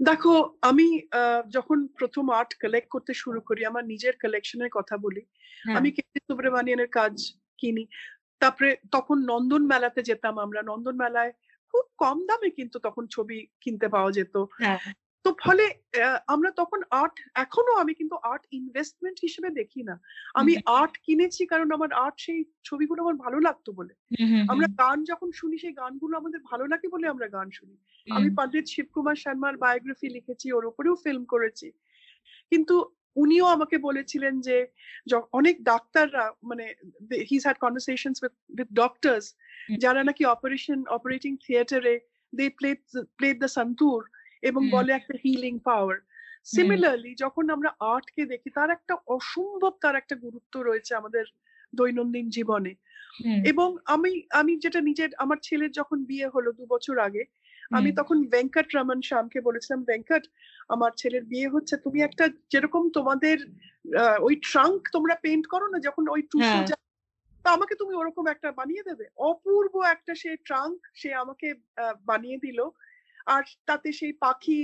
দেখো 0.00 0.32
আমি 0.62 0.86
যখন 1.50 1.78
প্রথম 1.98 2.24
আর্ট 2.30 2.50
কালেক্ট 2.62 2.88
করতে 2.90 3.12
শুরু 3.14 3.40
করি 3.40 3.60
আমার 3.64 3.84
নিজের 3.84 4.14
কালেকশনের 4.22 4.70
কথা 4.74 4.94
বলি 5.04 5.22
আমি 5.70 5.88
কীর্তি 5.96 6.18
সুব্রমানিয়ানের 6.28 6.90
কাজ 6.90 7.14
কিনি। 7.58 7.84
তারপরে 8.40 8.70
তখন 8.92 9.16
নন্দন 9.30 9.62
মেলাতে 9.72 10.00
যেতাম 10.02 10.34
আমরা। 10.38 10.60
নন্দন 10.62 10.96
মেলায় 10.96 11.32
খুব 11.74 11.84
কম 11.98 12.16
দামে 12.28 12.48
কিন্তু 12.58 12.76
তখন 12.86 13.04
ছবি 13.14 13.38
কিনতে 13.60 13.86
পাওয়া 13.94 14.10
যেত। 14.12 14.34
তো 15.24 15.30
ফলে 15.44 15.64
আমরা 16.26 16.50
তখন 16.50 16.80
আর্ট 16.92 17.14
এখনও 17.34 17.74
আমি 17.76 17.92
কিন্তু 17.94 18.16
আর্ট 18.22 18.42
ইনভেস্টমেন্ট 18.52 19.18
হিসেবে 19.22 19.48
দেখি 19.50 19.82
না। 19.82 19.94
আমি 20.34 20.52
আর্ট 20.80 20.94
কিনেছি 21.06 21.42
কারণ 21.46 21.68
আমার 21.72 21.90
আর্ট 22.04 22.16
সেই 22.20 22.40
ছবিগুলো 22.64 22.98
আমার 23.02 23.16
ভালো 23.16 23.38
লাগতো 23.40 23.70
বলে। 23.72 23.94
আমরা 24.48 24.66
গান 24.78 24.98
যখন 25.04 25.28
শুনি 25.32 25.56
সেই 25.58 25.72
গানগুলো 25.72 26.14
আমাদের 26.16 26.40
ভালো 26.50 26.64
লাগে 26.66 26.88
বলে 26.88 27.06
আমরা 27.08 27.26
গান 27.28 27.48
শুনি। 27.50 27.76
আমি 28.08 28.28
পন্ডিত 28.30 28.66
শিবকুমার 28.66 29.16
শর্মার 29.16 29.54
বায়োগ্রাফি 29.56 30.08
লিখেছি 30.08 30.46
ওর 30.52 30.64
উপরেও 30.66 30.94
ফিল্ম 31.04 31.24
করেছি। 31.24 31.68
কিন্তু 32.52 32.74
উনিও 33.16 33.46
আমাকে 33.46 33.76
বলেছিলেন 33.78 34.34
যে 34.40 34.56
অনেক 35.32 35.56
ডাক্তাররা 35.62 36.24
মানে 36.42 36.64
his 37.30 37.42
had 37.44 37.58
conversations 37.58 38.16
with 38.22 38.34
with 38.58 38.68
doctors 38.72 39.26
যারা 39.78 40.00
নাকি 40.04 40.22
অপারেশন 40.26 40.78
অপারেটিং 40.88 41.32
থিয়েটারে 41.46 41.94
they 42.32 42.46
play 42.58 42.70
play 43.18 43.28
the 43.34 43.48
santoor 43.48 44.00
এবং 44.42 44.62
বলে 44.70 44.90
একটা 44.92 45.14
হিলিং 45.24 45.54
পাওয়ার 45.58 45.96
সিমিলারলি 46.46 47.12
যখন 47.14 47.44
আমরা 47.50 47.70
আর্টকে 47.92 48.22
দেখি 48.26 48.48
তার 48.50 48.70
একটা 48.70 48.94
অসম্ভব 49.06 49.72
তার 49.80 49.94
একটা 49.96 50.14
গুরুত্ব 50.16 50.54
রয়েছে 50.62 50.92
আমাদের 50.94 51.24
দৈনন্দিন 51.72 52.26
জীবনে। 52.28 52.72
এবং 53.44 53.68
আমি 53.86 54.12
আমি 54.30 54.52
যেটা 54.58 54.80
নিজের 54.80 55.10
আমার 55.18 55.38
ছেলের 55.42 55.70
যখন 55.70 55.98
বিয়ে 56.04 56.28
হলো 56.28 56.50
দু 56.52 56.64
বছর 56.66 56.96
আগে 56.98 57.22
আমি 57.70 57.90
তখন 57.92 58.18
ভেঙ্কট 58.30 58.68
রমন 58.74 58.98
শ্যামকে 59.02 59.40
বলেছিলাম 59.40 59.80
ভেঙ্কট 59.84 60.24
আমার 60.68 60.92
ছেলের 60.96 61.24
বিয়ে 61.24 61.48
হচ্ছে 61.48 61.74
তুমি 61.76 61.98
একটা 62.02 62.24
যেরকম 62.50 62.82
তোমাদের 62.90 63.36
ওই 64.20 64.34
ট্রাঙ্ক 64.42 64.80
তোমরা 64.92 65.14
পেন্ট 65.16 65.44
করো 65.46 65.66
না 65.68 65.78
যখন 65.78 66.04
ওই 66.08 66.22
টুসু 66.32 66.58
তা 67.44 67.50
আমাকে 67.56 67.74
তুমি 67.74 67.94
ওরকম 67.94 68.24
একটা 68.26 68.52
বানিয়ে 68.52 68.82
দেবে? 68.82 69.04
অপূর্ব 69.30 69.74
একটা 69.94 70.14
সে 70.14 70.30
ট্রাঙ্ক 70.44 70.78
সে 70.94 71.10
আমাকে 71.14 71.48
বানিয়ে 72.06 72.38
দিল। 72.38 72.58
আর 73.28 73.42
তাতে 73.68 73.88
সেই 73.92 74.12
পাখি 74.20 74.60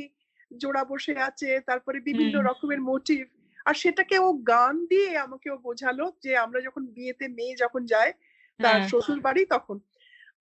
জোড়া 0.51 0.83
বসে 0.85 1.15
আছে 1.29 1.51
তারপরে 1.69 1.99
বিভিন্ন 2.01 2.35
রকমের 2.41 2.81
মোটিভ 2.83 3.23
আর 3.67 3.75
সেটাকে 3.75 4.17
ও 4.19 4.29
গান 4.49 4.75
দিয়ে 4.87 5.09
আমাকে 5.19 5.49
ও 5.51 5.57
বোঝালো 5.67 6.07
যে 6.25 6.33
আমরা 6.37 6.59
যখন 6.67 6.83
বিয়েতে 6.97 7.27
মেয়ে 7.37 7.55
যখন 7.57 7.83
যায় 7.87 8.13
তার 8.61 8.77
হ্যাঁ। 8.77 8.89
শ্বশুর 8.91 9.21
বাড়ি 9.21 9.43
তখন। 9.47 9.77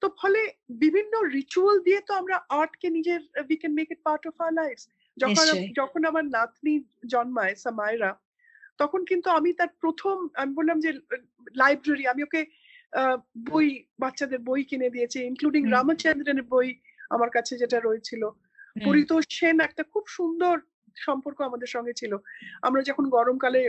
তো 0.02 0.06
ফলে 0.20 0.42
বিভিন্ন 0.84 1.14
রিচুয়াল 1.34 1.76
দিয়ে 1.80 2.00
তো 2.08 2.12
আমরা 2.14 2.36
আর্টকে 2.60 2.88
নিজের 2.90 3.22
we 3.42 3.58
can 3.58 3.74
make 3.80 3.88
it 3.92 4.00
part 4.08 4.24
of 4.28 4.36
our 4.46 4.52
life 4.54 4.80
যখন 5.18 5.46
যখন 5.80 6.02
আমার 6.06 6.26
নাতনি 6.28 6.76
জন্মায় 7.08 7.56
সামায়রা 7.56 8.12
তখন 8.80 9.02
কিন্তু 9.10 9.28
আমি 9.30 9.50
তার 9.54 9.72
প্রথম 9.84 10.16
আমি 10.36 10.52
বললাম 10.54 10.78
যে 10.80 10.92
লাইব্রেরি 11.56 12.06
আমি 12.08 12.22
ওকে 12.24 12.42
বই 13.50 13.68
বাচ্চাদের 14.00 14.40
বই 14.40 14.62
কিনে 14.64 14.90
দিয়েছি 14.90 15.18
ইনক্লুডিং 15.24 15.64
রামচন্দ্রনের 15.68 16.48
বই 16.54 16.68
আমার 17.14 17.30
কাছে 17.30 17.54
যেটা 17.58 17.78
রয়েছিল। 17.80 18.24
পরিতোষ 18.86 19.24
সেন 19.38 19.58
একটা 19.60 19.84
খুব 19.84 20.04
সুন্দর 20.18 20.56
সম্পর্ক 20.98 21.38
আমাদের 21.42 21.70
সঙ্গে 21.76 21.94
ছিল। 21.94 22.14
আমরা 22.62 22.82
যখন 22.90 23.06
গরমকালে 23.10 23.62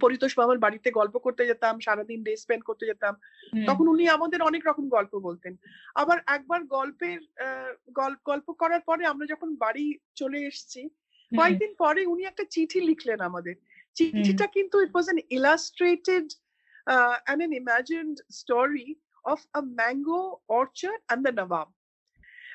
পরিতোষ 0.00 0.32
মামার 0.38 0.58
বাড়িতে 0.58 0.88
গল্প 0.90 1.14
করতে 1.18 1.42
যেতাম 1.46 1.74
সারাদিন 1.80 2.20
ডে 2.22 2.32
স্পেন্ড 2.36 2.62
করতে 2.64 2.84
যেতাম 2.86 3.14
তখন 3.66 3.84
উনি 3.88 4.04
আমাদের 4.08 4.40
অনেক 4.42 4.62
রকম 4.66 4.84
গল্প 4.88 5.12
বলতেন। 5.18 5.52
আবার 5.94 6.18
একবার 6.26 6.60
গল্পের 6.76 7.18
গল্প 8.26 8.48
করার 8.62 8.82
পরে 8.88 9.02
আমরা 9.06 9.26
যখন 9.32 9.48
বাড়ি 9.56 9.86
চলে 10.14 10.38
এসেছি 10.42 10.82
কয়েকদিন 11.32 11.70
পরে 11.78 12.00
উনি 12.06 12.22
একটা 12.24 12.44
চিঠি 12.50 12.78
লিখলেন 12.80 13.18
আমাদের। 13.20 13.54
চিঠিটা 13.96 14.46
কিন্তু 14.46 14.76
it 14.84 14.90
was 14.94 15.06
an 15.08 15.20
illustrated 15.38 16.26
and 17.26 17.40
an 17.40 17.52
imagined 17.62 18.16
story 18.32 18.88
of 19.24 19.38
a 19.52 19.60
mango 19.80 20.20
orchard 20.60 21.00
and 21.04 21.22
the 21.26 21.34
nawab 21.40 21.66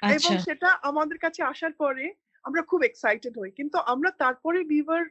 এবং 0.02 0.32
সেটা 0.48 0.70
আমাদের 0.90 1.18
কাছে 1.24 1.42
আসার 1.52 1.74
পরে 1.84 2.06
আমরা 2.46 2.62
খুব 2.70 2.82
এক্সাইটেড 2.90 3.34
হই। 3.40 3.52
কিন্তু 3.60 3.78
আমরা 3.94 4.10
তারপরে 4.24 4.60
বিভার 4.76 5.02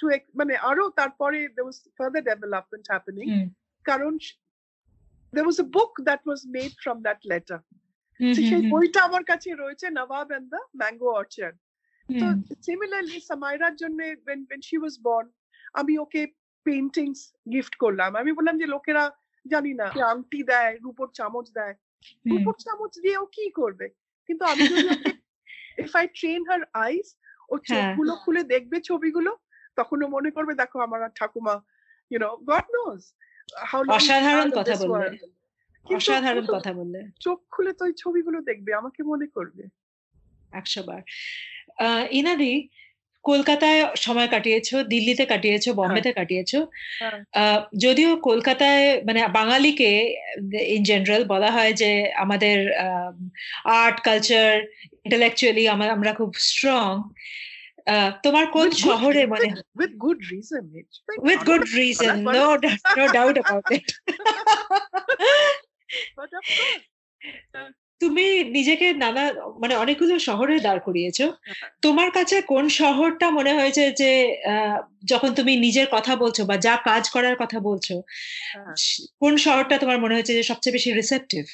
টু 0.00 0.06
মানে 0.40 0.54
আরও 0.70 0.84
তারপরে 1.00 1.38
there 1.54 1.68
was 1.70 1.78
further 1.98 2.22
development 2.32 2.84
happening 2.94 3.28
কারণ 3.86 4.12
there 5.32 5.46
was 5.50 5.58
a 5.66 5.68
book 5.76 5.92
that 6.08 6.20
was 6.30 6.40
made 6.58 6.74
from 6.84 6.96
that 7.06 7.20
letter 7.32 7.60
সেই 8.20 8.62
বইটা 8.72 9.00
আমার 9.08 9.22
কাছে 9.30 9.48
রয়েছে 9.62 9.86
Nawab 9.98 10.28
and 10.36 10.46
the 10.54 10.60
mango 10.80 11.08
orchard 11.20 11.56
তো 12.08 12.26
সিমিলারলি 12.66 13.18
সামাইরার 13.30 13.74
জন্য 13.82 13.98
when 14.26 14.40
when 14.50 14.60
she 14.68 14.76
was 14.84 14.94
born 15.06 15.26
আমি 15.80 15.94
ওকে 16.04 16.22
পেন্টিংস 16.66 17.20
গিফট 17.52 17.74
করলাম। 17.82 18.10
আমি 18.20 18.30
বললাম 18.38 18.56
যে 18.62 18.66
লোকেরা 18.74 19.04
জানি 19.46 19.72
না 19.80 19.86
আংটি 20.12 20.40
দেয় 20.50 20.72
রূপোর 20.84 21.08
চামচ 21.18 21.46
দেয়। 21.58 21.74
রূপোর 22.30 22.54
চামচ 22.64 22.92
দিয়ে 23.04 23.16
ও 23.22 23.24
কি 23.36 23.44
করবে? 23.60 23.86
কিন্তু 24.28 24.44
আমি 24.44 24.62
যদি 24.68 24.88
if 25.78 25.92
I 25.96 26.06
train 26.18 26.40
her 26.50 26.62
eyes 26.86 27.08
ও 27.48 27.54
চোখগুলো 27.70 28.12
খুলে 28.16 28.42
দেখবে 28.44 28.76
ছবিগুলো 28.80 29.32
তখন 29.76 29.98
ও 30.02 30.06
মনে 30.08 30.30
করবে 30.30 30.52
দেখো 30.54 30.76
আমার 30.80 31.00
ঠাকুমা 31.14 31.54
ইউ 32.10 32.18
নো 32.18 32.30
গড 32.50 32.66
নোজ 32.76 33.02
অসাধারণ 33.98 34.48
কথা 34.50 34.74
বললে। 34.82 35.08
অসাধারণ 35.86 36.46
কথা 36.46 36.72
বললে। 36.72 37.00
চোখ 37.20 37.38
খুলে 37.50 37.72
তো 37.72 37.82
ওই 37.84 37.92
ছবিগুলো 37.92 38.38
দেখবে 38.40 38.70
আমাকে 38.74 39.00
মনে 39.02 39.26
করবে। 39.26 39.64
একশো 40.52 40.80
বার। 40.82 41.02
ইনাদি 42.10 42.52
কলকাতায় 43.24 43.80
সময় 43.96 44.28
কাটিয়েছো 44.28 44.76
দিল্লিতে 44.84 45.24
কাটিয়েছো 45.26 45.70
বম্বেতে 45.72 46.10
কাটিয়েছো 46.12 46.58
যদিও 47.76 48.10
কলকাতায় 48.20 48.86
মানে 49.04 49.20
বাঙালিকে 49.32 49.90
ইন 50.74 50.82
জেনারেল 50.84 51.22
বলা 51.24 51.50
হয় 51.50 51.72
যে 51.72 51.90
আমাদের 52.14 52.56
আর্ট 53.82 53.96
কালচার 54.00 54.50
ইন্টেলেকচুয়ালি 55.04 55.64
আমরা 55.68 56.12
খুব 56.12 56.30
স্ট্রং 56.48 56.88
তোমার 58.22 58.44
কোন 58.46 58.68
শহরে 58.84 59.22
মানে 59.26 59.48
with 59.80 59.92
good 60.04 60.18
reason 60.30 60.64
with 61.26 61.40
good 61.48 61.62
reason 61.76 62.16
no 62.28 62.44
no 62.96 63.04
doubt 63.08 63.36
about 63.38 63.66
it 63.70 63.86
তুমি 68.02 68.24
নিজেকে 68.56 68.86
নানা 69.02 69.22
মানে 69.62 69.74
অনেকগুলো 69.74 70.14
শহরে 70.28 70.54
দাঁড় 70.66 70.80
করিয়েছো। 70.86 71.26
তোমার 71.82 72.08
কাছে 72.10 72.36
কোন 72.52 72.64
শহরটা 72.80 73.26
মনে 73.30 73.52
হয়েছে 73.58 73.84
যে 74.00 74.10
যখন 75.04 75.30
তুমি 75.34 75.52
নিজের 75.56 75.88
কথা 75.90 76.12
বলছো 76.16 76.42
বা 76.44 76.56
যা 76.66 76.74
কাজ 76.84 77.04
করার 77.10 77.36
কথা 77.42 77.58
বলছো 77.68 77.94
কোন 79.22 79.32
শহরটা 79.46 79.74
তোমার 79.78 79.98
মনে 79.98 80.14
হয়েছে 80.14 80.32
যে 80.38 80.44
সবচেয়ে 80.50 80.76
বেশি 80.76 80.90
রিসেপটিভ 80.92 81.44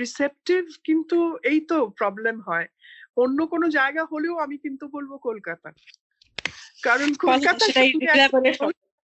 রিসেপটিভ 0.00 0.62
কিন্তু 0.84 1.18
এই 1.50 1.58
তো 1.70 1.78
প্রবলেম 2.00 2.36
হয়। 2.48 2.68
অন্য 3.16 3.38
কোনো 3.46 3.66
জায়গা 3.78 4.02
হলেও 4.12 4.34
আমি 4.38 4.56
কিন্তু 4.64 4.84
বলব 4.88 5.12
কলকাতা। 5.28 5.68
কারণ 6.82 7.08
কলকাতা 7.24 7.64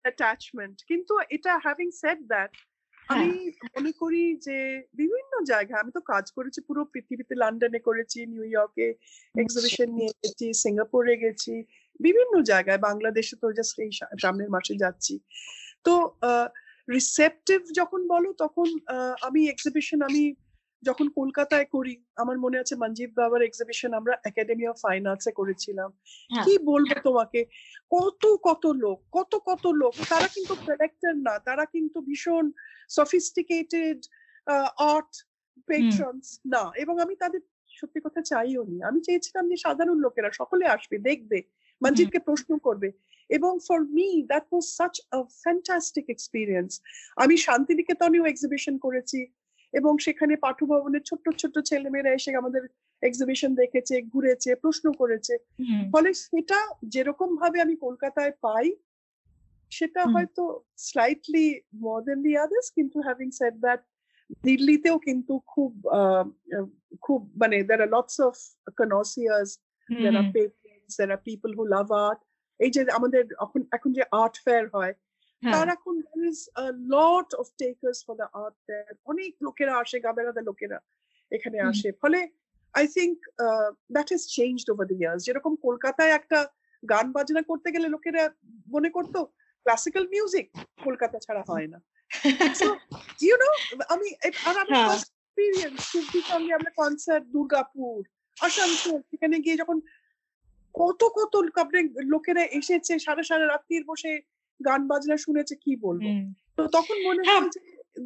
অ্যাটাচমেন্ট 0.05 0.77
কিন্তু 0.91 1.13
এটা 1.37 1.53
হ্যাভিং 1.65 1.89
সেড 2.01 2.19
দ্যাট 2.33 2.53
আমি 3.09 3.31
মনে 3.75 3.93
করি 3.93 4.37
যে 4.37 4.59
বিভিন্ন 4.95 5.33
জায়গায় 5.43 5.81
আমি 5.81 5.93
তো 5.93 6.01
কাজ 6.01 6.25
করেছি 6.33 6.61
পুরো 6.61 6.85
পৃথিবীতে 6.85 7.35
লন্ডনে 7.35 7.79
করেছি 7.79 8.19
নিউ 8.27 8.45
ইয়র্কে 8.45 8.89
এক্সিবিশন 9.35 9.89
নিয়ে 9.91 10.13
গেছি 10.23 10.47
সিঙ্গাপুরে 10.55 11.15
গেছি 11.17 11.55
বিভিন্ন 12.01 12.35
জায়গায় 12.43 12.79
বাংলাদেশে 12.79 13.37
তো 13.37 13.47
জাস্ট 13.53 13.75
এই 13.79 13.91
সামনের 14.19 14.51
মাসে 14.51 14.75
যাচ্ছি। 14.75 15.15
তো 15.85 15.93
রিসেপটিভ 16.89 17.61
যখন 17.73 18.09
বলো 18.09 18.33
তখন 18.33 18.69
আমি 19.23 19.49
এক্সিবিশন 19.49 20.03
আমি 20.03 20.35
যখন 20.83 21.07
কলকাতায় 21.17 21.67
করি 21.75 21.93
আমার 22.17 22.37
মনে 22.45 22.57
আছে 22.63 22.75
মঞ্জিত 22.77 23.11
বাবার 23.19 23.43
এক্সিবিশন 23.45 23.91
আমরা 23.99 24.15
একাডেমি 24.25 24.65
অফ 24.69 24.77
ফাইন 24.85 25.03
আর্টসে 25.07 25.33
করেছিলাম। 25.41 25.91
কি 26.39 26.53
বলব 26.71 26.91
তোমাকে? 27.07 27.41
কত 27.93 28.23
কত 28.47 28.65
লোক 28.83 28.99
কত 29.17 29.33
কত 29.49 29.65
লোক। 29.83 29.95
তারা 30.13 30.27
কিন্তু 30.37 30.55
কালেক্টর 30.63 31.15
না 31.27 31.35
তারা 31.49 31.65
কিন্তু 31.75 31.99
ভীষণ 32.09 32.45
সফিস্টিকেটেড 32.91 33.99
আর্ট 34.89 35.13
পেট্রনস 35.69 36.25
না। 36.53 36.63
এবং 36.83 36.95
আমি 37.05 37.15
তাদের 37.23 37.43
সত্যি 37.73 38.01
কথা 38.07 38.21
চাইও 38.31 38.63
নি। 38.71 38.77
আমি 38.89 38.99
চেয়েছিলাম 39.07 39.45
যে 39.51 39.57
সাধারণ 39.65 39.97
লোকেরা 40.05 40.31
সকলে 40.41 40.65
আসবে 40.77 40.97
দেখবে 41.09 41.39
মঞ্জিতকে 41.83 42.19
প্রশ্ন 42.29 42.51
করবে। 42.67 42.89
এবং 43.31 43.53
for 43.67 43.81
me 43.97 44.09
that 44.31 44.45
was 44.51 44.67
such 44.79 44.95
a 45.11 45.29
fantastic 45.43 46.07
experience 46.09 46.71
আমি 47.17 47.35
শান্তিনিকেতনেও 47.47 48.25
এক্সিবিশন 48.27 48.75
করেছি। 48.79 49.21
এবং 49.73 49.93
সেখানে 49.99 50.35
পাঠভবনের 50.37 51.03
ছোট্ট 51.03 51.27
ছোট্ট 51.41 51.57
ছেলেমেয়েরা 51.71 52.11
এসে 52.15 52.31
আমাদের 52.37 52.63
এক্সিবিশন 53.03 53.51
দেখেছে 53.55 53.95
ঘুরেছে 54.13 54.51
প্রশ্ন 54.55 54.87
করেছে। 54.93 55.35
ফলে 55.93 56.11
সেটা 56.23 56.59
যেরকম 56.95 57.29
ভাবে 57.37 57.59
আমি 57.61 57.75
কলকাতায় 57.77 58.35
পাই 58.43 58.67
সেটা 59.73 60.03
হয়তো 60.15 60.43
slightly 60.79 61.47
more 61.85 61.99
than 62.07 62.19
the 62.23 62.33
others 62.37 62.69
কিন্তু 62.77 62.97
হ্যাভিং 63.07 63.29
সেড 63.31 63.55
দ্যাট 63.65 63.81
দিল্লিতেও 64.45 64.97
কিন্তু 64.99 65.35
খুব 65.53 65.73
খুব 67.03 67.21
মানে 67.37 67.57
there 67.69 67.81
are 67.85 67.91
lots 67.95 68.17
of 68.29 68.35
connoisseurs 68.81 69.51
there 69.89 70.15
are 70.21 70.27
patrons 70.37 70.95
there 70.99 71.09
are 71.15 71.21
people 71.29 71.51
who 71.59 71.63
love 71.75 71.89
art 72.07 72.21
এই 72.61 72.71
যে 72.75 72.81
আমাদের 72.99 73.23
এখন 73.45 73.61
এখন 73.77 73.91
যে 73.93 74.03
আর্ট 74.23 74.35
ফেয়ার 74.45 74.65
হয় 74.75 74.93
তার 75.43 75.67
এখন 75.77 75.95
is 76.29 76.49
a 76.57 76.69
lot 76.95 77.29
of 77.41 77.47
takers 77.63 77.99
for 78.07 78.15
the 78.21 78.29
art 78.45 78.57
অনেক 79.11 79.33
লোকেরা 79.47 79.73
আসে 79.83 79.99
গাবেরাদা 80.07 80.43
লোকেরা 80.49 80.79
এখানে 81.33 81.59
আসে। 81.71 81.89
ফলে 82.03 82.19
I 82.75 82.85
think 82.97 83.17
that 83.95 84.09
is 84.17 84.23
changed 84.37 84.69
over 84.73 84.87
the 84.91 84.97
years 85.01 85.21
যেরকম 85.29 85.53
কলকাতায় 85.67 86.13
একটা 86.19 86.39
গান 86.83 87.07
বাজনা 87.17 87.43
করতে 87.51 87.69
গেলে 87.75 87.87
লোকেরা 87.95 88.23
মনে 88.75 88.91
করতো 88.97 89.19
ক্লাসিক্যাল 89.67 90.05
মিউজিক 90.15 90.47
কলকাতা 90.87 91.17
ছাড়া 91.27 91.43
হয় 91.51 91.69
না। 91.73 91.79
ইউ 93.25 93.35
নো 93.43 93.51
আমি 93.95 94.09
আর 94.49 94.57
আমার 94.65 94.67
এক্সপিরিয়েন্স 94.97 95.77
শিল্পীর 95.91 96.27
সঙ্গে 96.33 96.53
আমরা 96.59 96.71
কনসার্ট 96.81 97.25
দুর্গাপুর 97.35 97.99
আসানসোল। 98.37 99.01
সেখানে 99.11 99.37
গিয়ে 99.45 99.61
যখন 99.63 99.79
কত 100.75 101.01
কত 101.19 101.35
লোকেরা 102.13 102.45
এসেছে 102.59 102.95
সারা 103.07 103.23
সারা 103.31 103.45
রাত্রির 103.47 103.85
বসে 103.91 104.13
গান 104.63 104.87
বাজনা 104.87 105.17
শুনেছে 105.17 105.55
কি 105.55 105.77
বলব? 105.77 106.35
তো 106.57 106.67
তখন 106.67 107.03
মনে 107.03 107.23
হয়। 107.23 107.49
যে 107.49 107.61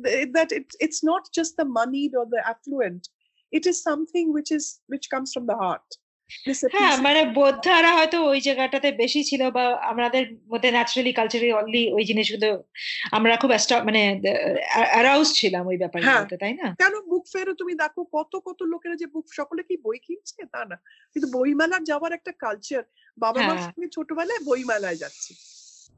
th- 0.04 0.34
that 0.34 0.50
it, 0.52 0.66
it's 0.84 1.00
not 1.04 1.25
just 1.38 1.52
the 1.60 1.66
moneyed 1.68 2.12
or 2.14 2.26
the 2.26 2.42
affluent 2.52 3.04
it 3.52 3.62
is 3.62 3.76
something 3.90 4.26
which 4.34 4.50
is 4.56 4.64
which 4.88 5.06
comes 5.14 5.30
from 5.36 5.44
the 5.46 5.56
heart. 5.62 5.90
হ্যাঁ 6.72 6.96
মানে 6.96 7.25
বোদ্ধারা 7.25 7.94
হয়তো 7.94 8.25
ওই 8.25 8.40
জায়গাটাতে 8.40 8.92
বেশি 8.92 9.25
ছিল 9.25 9.50
বা 9.50 9.64
আমাদের 9.68 10.32
মধ্যে 10.52 10.70
ন্যাচারালি 10.70 11.12
কালচারালি 11.12 11.52
অনলি 11.52 11.92
ওই 11.92 12.04
জিনিসগুলো 12.04 12.62
আমরা 13.12 13.36
খুব 13.36 13.50
মানে 13.84 14.20
অ্যারাউজ 14.72 15.32
ছিলাম 15.32 15.66
ওই 15.66 15.76
ব্যাপারগুলোতে 15.76 16.36
তাই 16.36 16.52
না? 16.52 16.76
কেন 16.78 17.00
বুক 17.00 17.25
ফেয়ারে 17.32 17.54
তুমি 17.54 17.75
দেখো 17.75 18.04
কত 18.04 18.36
কত 18.36 18.62
লোকেরা 18.62 18.96
যে 18.96 19.06
বুক 19.06 19.26
সকলে 19.32 19.62
কি 19.62 19.76
বই 19.76 19.98
কিনছে? 19.98 20.46
তা 20.52 20.64
না। 20.64 20.76
কিন্তু 21.12 21.38
বইমেলার 21.38 21.84
যাওয়ার 21.84 22.12
একটা 22.12 22.32
কালচার 22.32 22.82
বাবা 23.18 23.42
মার 23.42 23.56
হ্যাঁ। 23.56 23.72
সঙ্গে 23.72 23.88
ছোটবেলায় 23.94 24.38
বইমেলায় 24.44 24.96
যাচ্ছি। 24.96 25.34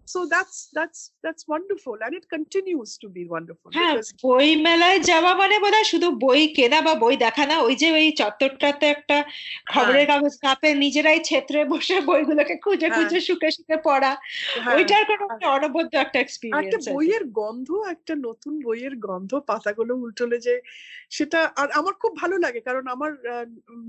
So 0.09 0.19
that's 0.27 0.57
that's 0.73 1.01
that's 1.25 1.43
wonderful. 1.47 1.97
And 2.05 2.13
it 2.13 2.25
continues 2.29 2.91
to 2.99 3.07
be 3.09 3.23
wonderful 3.27 3.71
হ্যাঁ 3.79 3.97
বই 4.25 4.49
মেলায় 4.67 4.99
যাওয়া 5.11 5.33
মানে 5.41 5.57
বোধহয় 5.65 5.89
শুধু 5.93 6.09
বই 6.25 6.43
কেনা 6.57 6.79
বা 6.87 6.95
বই 7.05 7.15
দেখা 7.25 7.45
না 7.47 7.57
ওই 7.67 7.75
যে 7.83 7.89
ওই 7.99 8.07
চত্বরটাতে 8.21 8.87
একটা 8.89 9.17
খবরের 9.73 10.07
কাগজ 10.11 10.35
কাপে 10.45 10.71
নিজেরাই 10.85 11.21
ছেত্রে 11.31 11.59
বসে 11.73 11.97
বইগুলোকে 12.09 12.55
খুঁজে 12.65 12.81
হ্যাঁ। 12.83 12.97
খুঁজে 12.97 13.19
শুকে 13.27 13.49
শুকে 13.57 13.77
পড়া 13.89 14.13
হ্যাঁ, 14.57 14.75
ওইটার 14.77 15.03
কোনো 15.11 15.25
একটা 15.29 15.47
অনবদ্য 15.57 15.95
একটা 15.97 16.09
একটা 16.11 16.19
এক্সপিরিয়েন্স 16.21 16.85
বইয়ের 16.89 17.25
গন্ধ 17.41 17.69
একটা 17.95 18.15
নতুন 18.27 18.53
বইয়ের 18.67 18.95
গন্ধ 19.07 19.33
পাতাগুলো 19.51 19.93
উল্টোলে 19.97 20.39
যে 20.47 20.55
সেটা 21.11 21.41
আর 21.61 21.69
আমার 21.79 21.95
খুব 22.03 22.13
ভালো 22.23 22.37
লাগে 22.45 22.61
কারণ 22.69 22.85
আমার 22.95 23.13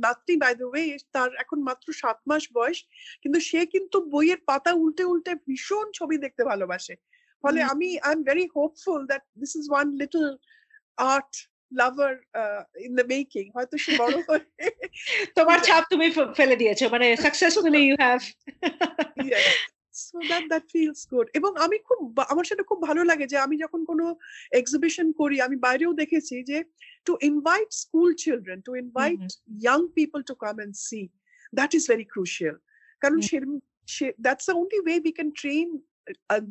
নাতনি 0.03 0.35
বাই 0.43 0.53
দ্য 0.59 0.67
ওয়ে 0.69 0.83
তার 1.15 1.29
এখন 1.43 1.59
মাত্র 1.69 1.87
সাত 2.01 2.19
মাস 2.29 2.43
বয়স 2.53 2.79
কিন্তু 3.23 3.39
সে 3.49 3.59
কিন্তু 3.73 3.97
বইয়ের 4.13 4.39
পাতা 4.49 4.71
উল্টে 4.81 5.03
উল্টে 5.11 5.33
ভীষণ 5.47 5.87
ছবি 6.09 6.17
দেখতে 6.25 6.41
ভালোবাসে 6.51 6.95
ফলে 7.43 7.59
আমি 7.73 7.89
I 8.07 8.11
am 8.17 8.21
very 8.29 8.45
hopeful 8.57 8.99
that 9.11 9.23
this 9.41 9.51
is 9.59 9.65
one 9.73 9.87
little 10.01 10.25
art 10.97 11.31
lover 11.71 12.13
in 12.85 12.91
the 12.99 13.05
making 13.15 13.43
হয়তো 13.55 13.75
সে 13.83 13.91
বড় 14.01 14.15
তোমার 15.37 15.57
ছাপ 15.67 15.83
তুমি 15.91 16.07
ফেলে 16.39 16.55
দিয়েছ 16.61 16.81
মানে 16.93 17.07
successfully 17.25 17.81
you 17.87 17.95
have 18.03 18.19
Yes. 19.33 19.45
So 20.01 20.19
that 20.31 20.43
that 20.51 20.65
feels 20.73 20.99
good. 21.13 21.27
এবং 21.39 21.51
আমি 21.65 21.77
খুব 21.87 21.99
আমার 22.31 22.45
সেটা 22.49 22.63
খুব 22.69 22.79
ভালো 22.89 23.01
লাগে 23.09 23.25
যে 23.31 23.37
আমি 23.45 23.55
যখন 23.63 23.81
কোনো 23.91 24.05
এক্সিবিশন 24.59 25.07
করি 25.19 25.37
আমি 25.45 25.57
বাইরেও 25.65 25.91
দেখেছি 26.01 26.35
যে 26.49 26.57
to 27.07 27.13
invite 27.29 27.69
school 27.83 28.09
children 28.23 28.59
to 28.67 28.71
invite 28.83 29.25
young 29.59 29.79
people 29.97 30.19
to 30.29 30.33
come 30.45 30.55
and 30.65 30.73
see 30.87 31.01
that 31.53 31.71
is 31.77 31.83
very 31.91 32.05
crucial 32.13 32.55
কারণ। 33.01 33.19
Say 33.95 34.05
that's 34.25 34.45
the 34.49 34.55
only 34.61 34.79
way 34.83 34.95
we 35.05 35.13
can 35.19 35.29
train 35.41 35.67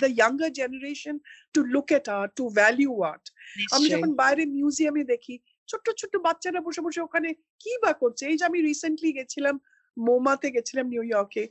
the 0.01 0.09
younger 0.19 0.51
generation 0.61 1.17
to 1.55 1.61
look 1.75 1.89
at 1.99 2.07
art 2.19 2.31
to 2.39 2.45
value 2.59 2.93
art 3.11 3.25
আমি 3.75 3.87
যখন 3.95 4.11
বাইরে 4.23 4.43
মিউজিয়ামে 4.57 5.03
দেখি 5.13 5.35
ছোট্ট 5.69 5.87
ছোট্ট 6.01 6.15
বাচ্চারা 6.27 6.61
বসে 6.67 6.81
বসে 6.87 7.01
ওখানে 7.07 7.29
কি 7.63 7.73
বা 7.83 7.93
করছে? 8.03 8.23
এই 8.31 8.37
যে 8.39 8.45
আমি 8.51 8.59
রিসেন্টলি 8.71 9.11
গেছিলাম 9.19 9.57
মোমাতে 9.97 10.49
গেছিলাম 10.57 10.87
নিউ 10.93 11.05
ইয়র্কে 11.11 11.45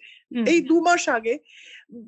এই 0.52 0.60
দু 0.70 0.78
মাস 0.88 1.04
আগে 1.18 1.34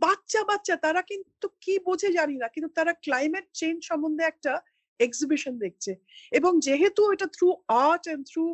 বাচ্চা 0.06 0.42
বাচ্চা 0.50 0.76
তারা 0.86 1.02
কিন্তু 1.12 1.48
কি 1.64 1.74
বোঝে 1.88 2.10
জানি 2.18 2.36
না 2.42 2.48
কিন্তু 2.54 2.70
তারা 2.78 2.94
ক্লাইমেট 3.06 3.46
চেঞ্জ 3.60 3.78
সম্বন্ধে 3.90 4.24
একটা 4.32 4.54
এক্সিবিশন 5.00 5.54
দেখছে। 5.66 5.92
এবং 6.40 6.52
যেহেতু 6.68 7.02
এটা 7.14 7.28
through 7.36 7.50
art 7.88 8.04
and 8.14 8.24
through 8.32 8.46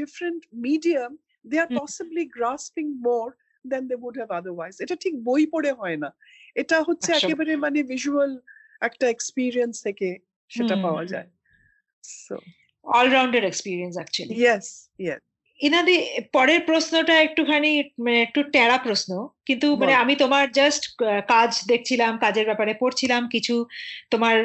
different 0.00 0.40
medium 0.66 1.10
they 1.50 1.56
are. 1.62 1.68
Possibly 1.80 2.24
grasping 2.36 2.86
more 3.06 3.26
than 3.64 3.82
they 3.90 3.96
would 4.06 4.16
have 4.20 4.30
otherwise 4.40 4.74
এটা 4.84 4.96
ঠিক 5.04 5.14
বই 5.28 5.42
পড়ে 5.54 5.70
হয় 5.80 5.98
না। 6.04 6.10
এটা 6.56 6.76
হচ্ছে 6.88 7.10
একেবারে 7.12 7.52
মানে 7.56 7.78
ভিজুয়াল 7.82 8.30
একটা 8.82 9.04
এক্সপিরিয়েন্স 9.08 9.74
থেকে 9.86 10.08
সেটা 10.50 10.74
পাওয়া 10.76 11.04
যায়। 11.04 11.28
So 12.24 12.34
all rounder 12.86 13.42
experience 13.44 13.94
actually 13.96 14.34
yes 14.42 14.66
yes 14.98 15.22
ইনাদি 15.60 15.96
পরের 16.32 16.60
প্রশ্নটা 16.60 17.14
একটুখানি 17.20 17.70
মানে 17.98 18.18
একটু 18.22 18.40
টেরা 18.54 18.78
প্রশ্ন 18.78 19.10
কিন্তু 19.46 19.66
মানে 19.76 19.94
আমি 19.94 20.14
তোমার 20.16 20.44
জাস্ট 20.52 20.82
কাজ 21.28 21.50
দেখছিলাম 21.66 22.12
কাজের 22.18 22.46
ব্যাপারে 22.46 22.72
পড়ছিলাম 22.74 23.22
কিছু 23.28 23.54
তোমার 24.10 24.36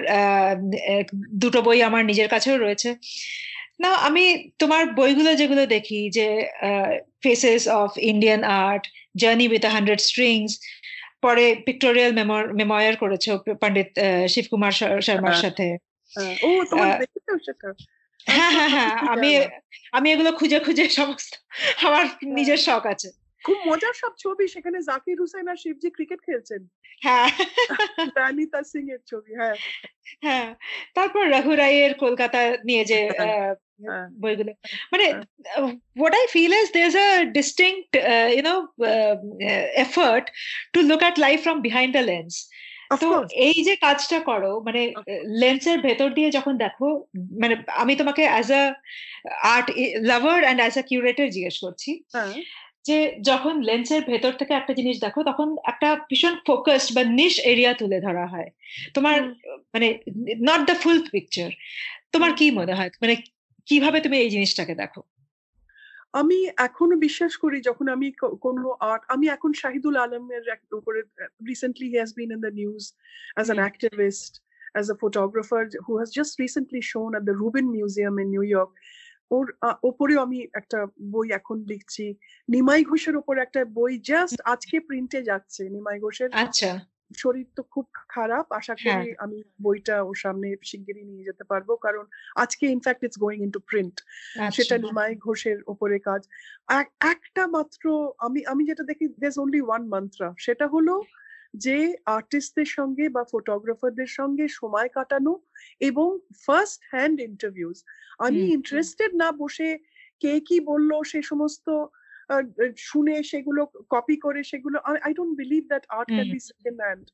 দুটো 1.43 1.59
বই 1.61 1.79
আমার 1.81 2.03
নিজের 2.05 2.29
কাছেও 2.29 2.57
রয়েছে। 2.57 2.89
না 3.79 3.89
আমি 4.07 4.23
তোমার 4.57 4.83
বইগুলো 4.93 5.31
যেগুলো 5.35 5.63
দেখি 5.65 6.01
যে 6.09 6.27
faces 7.21 7.61
of 7.81 7.89
Indian 8.11 8.41
art 8.63 8.83
journey 9.15 9.45
with 9.47 9.63
hundred 9.75 9.99
strings 10.01 10.51
পরে 11.21 11.55
পিক্টোরিয়াল 11.65 12.11
মেমোয়ার 12.53 12.95
করেছ 12.95 13.29
পন্ডিত 13.61 13.89
শিবকুমার 14.29 14.71
শর্মার। 15.01 15.33
সাথে। 15.33 15.67
ও 16.43 16.49
তোমার 16.69 16.87
হ্যাঁ 18.27 18.51
হ্যাঁ 18.51 18.69
হ্যাঁ 18.69 19.07
আমি 19.07 19.29
আমি 19.91 20.07
এগুলো 20.11 20.31
খুঁজে 20.31 20.59
খুঁজে 20.59 20.89
সমস্ত 20.89 21.31
আমার 21.83 22.05
নিজের 22.23 22.57
শখ 22.57 22.83
আছে। 22.85 23.18
খুব 23.43 23.57
মজার 23.67 23.93
সব 23.93 24.13
ছবি 24.17 24.45
সেখানে 24.47 24.77
জাকির 24.81 25.17
হুসেন 25.21 25.45
আর 25.47 25.55
শিবজি 25.55 25.89
ক্রিকেট 25.89 26.19
খেলছেন। 26.25 26.61
হ্যাঁ। 27.01 27.29
রানিতা 28.17 28.59
সিং 28.63 28.83
এর 28.91 29.01
ছবি 29.05 29.31
হ্যাঁ। 29.35 29.55
হ্যাঁ 30.21 30.47
তারপর 30.95 31.23
রঘু 31.29 31.53
রায়ের 31.55 31.93
কলকাতা 31.95 32.39
নিয়ে 32.65 32.83
যে 32.85 32.99
আহ, 33.09 33.51
হ্যাঁ। 33.85 34.05
বইগুলো। 34.19 34.51
মানে 34.91 35.05
হ্যাঁ। 35.05 35.73
what 35.95 36.13
I 36.13 36.23
feel 36.29 36.51
is 36.51 36.67
there's 36.71 36.97
a 36.97 37.09
distinct 37.39 37.89
uh, 38.05 38.29
you 38.37 38.43
know 38.43 38.59
uh, 38.85 39.15
uh, 39.49 39.65
effort 39.75 40.25
to 40.73 40.79
look 40.81 41.03
at 41.03 41.15
life 41.17 41.41
from 41.43 41.57
behind 41.61 41.91
the 41.95 42.01
lens. 42.01 42.35
তো 43.01 43.07
এই 43.47 43.57
যে 43.63 43.73
কাজটা 43.75 44.19
করো 44.19 44.51
মানে 44.59 44.81
লেন্সের 45.41 45.77
ভেতর 45.81 46.09
দিয়ে 46.13 46.29
যখন 46.31 46.53
দেখো 46.57 46.87
মানে 47.41 47.55
আমি 47.81 47.93
তোমাকে 47.95 48.23
as 48.27 48.49
a 48.51 48.63
art 49.55 49.67
lover 50.01 50.39
and 50.43 50.59
as 50.59 50.75
a 50.77 50.81
curator 50.81 51.27
জিজ্ঞেস 51.29 51.57
করছি। 51.59 51.91
হ্যাঁ। 52.13 52.33
যে 52.85 52.97
যখন 53.21 53.53
লেন্সের 53.61 54.03
ভেতর 54.11 54.33
থেকে 54.39 54.53
একটা 54.53 54.73
জিনিস 54.79 54.95
দেখো 55.05 55.19
তখন 55.29 55.47
একটা 55.71 55.89
ভীষণ 56.09 56.35
ফোকাসড 56.47 56.89
বা 56.95 57.03
নিশ 57.19 57.35
এরিয়া 57.51 57.71
তুলে 57.73 57.97
ধরা 58.07 58.25
হয়। 58.33 58.49
তোমার 58.95 59.17
মানে 59.73 59.87
নট 60.49 60.61
দ্য 60.69 60.75
ফুল 60.83 60.97
পিকচার 61.11 61.49
তোমার 62.13 62.31
কি 62.39 62.45
মনে 62.59 62.73
হয়? 62.73 62.91
মানে 63.03 63.15
কীভাবে 63.67 63.97
তুমি 64.05 64.15
এই 64.23 64.29
জিনিসটাকে 64.35 64.73
দেখো? 64.75 65.01
আমি 66.13 66.37
এখনও 66.67 66.97
বিশ্বাস 67.07 67.33
করি 67.43 67.57
যখন 67.61 67.85
আমি 67.95 68.07
কোনো 68.45 68.67
আর্ট 68.91 69.03
আমি 69.13 69.25
এখন 69.35 69.51
শাহিদুল 69.53 69.95
আলমের 70.03 70.43
উপরে 70.79 70.99
recently 71.49 71.87
he 71.91 71.97
has 72.01 72.11
been 72.19 72.29
in 72.35 72.39
the 72.45 72.53
news 72.61 72.81
as 73.35 73.45
an. 73.47 73.59
Activist 73.63 74.33
as 74.75 74.85
a 74.93 74.95
photographer 75.03 75.61
who 75.85 75.91
has 75.99 76.09
just 76.19 76.33
recently 76.43 76.81
shown 76.93 77.09
at 77.13 77.23
the 77.29 77.35
Rubin 77.43 77.65
Museum 77.77 78.13
in 78.23 78.27
New 78.35 78.43
York 78.51 78.71
ওর 79.31 79.53
ওপরেও 79.83 80.21
আমি 80.21 80.47
একটা 80.53 80.87
বই 81.01 81.31
এখন 81.31 81.65
লিখছি। 81.67 82.15
নিমাই 82.49 82.83
ঘোষের 82.83 83.15
ওপর 83.15 83.37
একটা 83.37 83.65
বই 83.65 83.99
জাস্ট 83.99 84.41
আজকে 84.45 84.79
প্রিন্টে 84.79 85.23
যাচ্ছে। 85.23 85.69
নিমাই 85.69 85.99
ঘোষের 85.99 86.29
আচ্ছা। 86.33 86.79
শরীর 87.17 87.45
তো 87.55 87.63
খুব 87.63 87.87
খারাপ। 87.93 88.51
আশা 88.51 88.75
হ্যাঁ। 88.79 89.03
করি 89.03 89.13
আমি 89.17 89.43
বইটা 89.61 90.01
ওর 90.01 90.15
সামনে 90.15 90.55
শিগগিরই 90.63 91.03
নিয়ে 91.03 91.23
যেতে 91.23 91.43
পারব। 91.43 91.75
কারণ 91.75 92.05
আজকে 92.35 92.67
in fact 92.67 93.03
it's 93.03 93.19
going 93.19 93.43
into 93.43 93.59
print 93.59 94.01
সেটা 94.53 94.77
নিমাই 94.77 95.15
ঘোষের 95.15 95.57
ওপরে 95.67 95.99
কাজ। 95.99 96.27
এক- 96.69 97.07
একটা 97.07 97.47
মাত্র 97.47 98.11
আমি 98.19 98.45
আমি 98.45 98.65
যেটা 98.65 98.83
দেখি 98.83 99.07
দেস 99.19 99.39
অনলি 99.39 99.61
ওয়ান 99.61 99.87
মন্ত্রা 99.87 100.33
সেটা 100.39 100.67
হলো 100.67 101.03
যে 101.53 101.77
আর্টিস্টদের 102.15 102.69
সঙ্গে 102.77 103.05
বা 103.09 103.23
ফটোগ্রাফারদের 103.31 104.09
সঙ্গে 104.11 104.45
সময় 104.59 104.89
কাটানো 104.89 105.33
এবং 105.81 106.07
ফার্স্ট 106.45 106.79
হ্যান্ড 106.91 107.17
ইন্টারভিউজ 107.21 107.77
আমি 108.19 108.41
ইন্টারেস্টেড 108.55 109.11
না 109.15 109.29
বসে 109.41 109.69
কে 110.21 110.33
কি 110.47 110.57
বলল 110.65 110.91
সে 111.03 111.19
সমস্ত 111.23 111.67
শুনে 112.83 113.15
সেগুলো 113.23 113.61
কপি 113.89 114.15
করে 114.17 114.41
সেগুলো 114.51 114.77
I 115.05 115.11
don't 115.13 115.33
believe 115.37 115.63
that 115.67 115.85
art 115.89 116.09
can 116.09 116.27
be 116.29 116.39
second 116.49 116.77
hand 116.81 117.05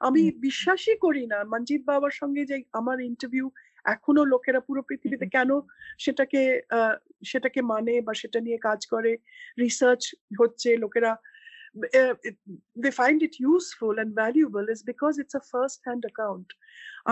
আমি 0.00 0.22
বিশ্বাসই 0.40 0.96
করি 1.04 1.24
না 1.32 1.38
মঞ্জিত 1.52 1.82
বাবার 1.90 2.14
সঙ্গে 2.20 2.42
যে 2.50 2.56
আমার 2.72 2.96
ইন্টারভিউ 3.10 3.46
এখনও 3.84 4.24
লোকেরা 4.32 4.60
পুরো 4.60 4.80
পৃথিবীতে 4.88 5.26
কেন 5.28 5.50
সেটাকে 5.98 6.40
আহ, 6.70 6.94
সেটাকে 7.22 7.60
মানে 7.72 7.94
বা 8.06 8.12
সেটা 8.14 8.38
নিয়ে 8.46 8.58
কাজ 8.60 8.80
করে। 8.86 9.12
রিসার্চ 9.58 10.02
হচ্ছে 10.40 10.70
লোকেরা 10.76 11.12
they 12.76 12.90
find 12.92 13.20
it 13.22 13.34
useful 13.40 13.94
and 13.94 14.12
valuable 14.20 14.64
is 14.74 14.80
because 14.90 15.12
it's 15.22 15.34
a 15.34 15.44
first 15.52 15.78
hand 15.86 16.02
account 16.06 16.48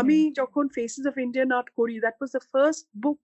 আমি 0.00 0.16
যখন 0.40 0.64
ফেসেস 0.76 1.04
অফ 1.10 1.14
ইন্ডিয়ান 1.26 1.50
আর্ট 1.58 1.68
করি 1.78 1.94
that 2.00 2.16
was 2.18 2.30
the 2.36 2.42
first 2.52 2.84
book 3.04 3.20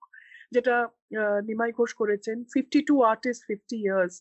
যেটা 0.53 0.77
আহ, 1.21 1.40
নিমাই 1.49 1.71
ঘোষ 1.79 1.90
করেছেন 2.01 2.37
fifty 2.55 2.81
two 2.88 2.95
artist 3.12 3.42
fifty 3.49 3.79
years 3.87 4.14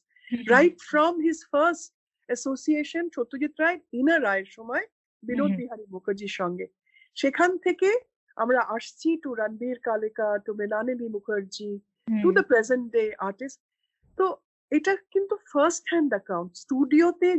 right 0.51 0.75
from 0.91 1.13
his 1.27 1.39
first 1.51 1.87
association 2.29 3.03
Satyajit 3.15 3.53
Ray 3.63 3.77
Ina 3.99 4.15
রায়ের 4.19 4.49
সময় 4.57 4.83
বিনোদ 5.23 5.49
হুম। 5.49 5.59
বিহারী 5.59 5.85
মুখার্জির 5.95 6.33
সঙ্গে 6.39 6.65
সেখান 7.17 7.51
থেকে 7.65 7.89
আমরা 8.37 8.59
আসছি 8.75 9.09
to 9.23 9.29
Ranbir 9.39 9.77
Kaleka 9.87 10.27
to 10.45 10.51
Mrinalini 10.61 11.07
Mukherjee 11.15 11.71
to 12.21 12.29
the 12.35 12.43
present 12.49 12.85
day 12.95 13.03
artist 13.27 13.59
তো 14.17 14.25
এটা 14.71 14.93
কিন্তু 15.13 15.35
ফার্স্ট 15.51 15.83
হ্যান্ড 15.91 16.09
অ্যাকাউন্ট 16.15 16.51
স্টুডিওতে 16.63 17.29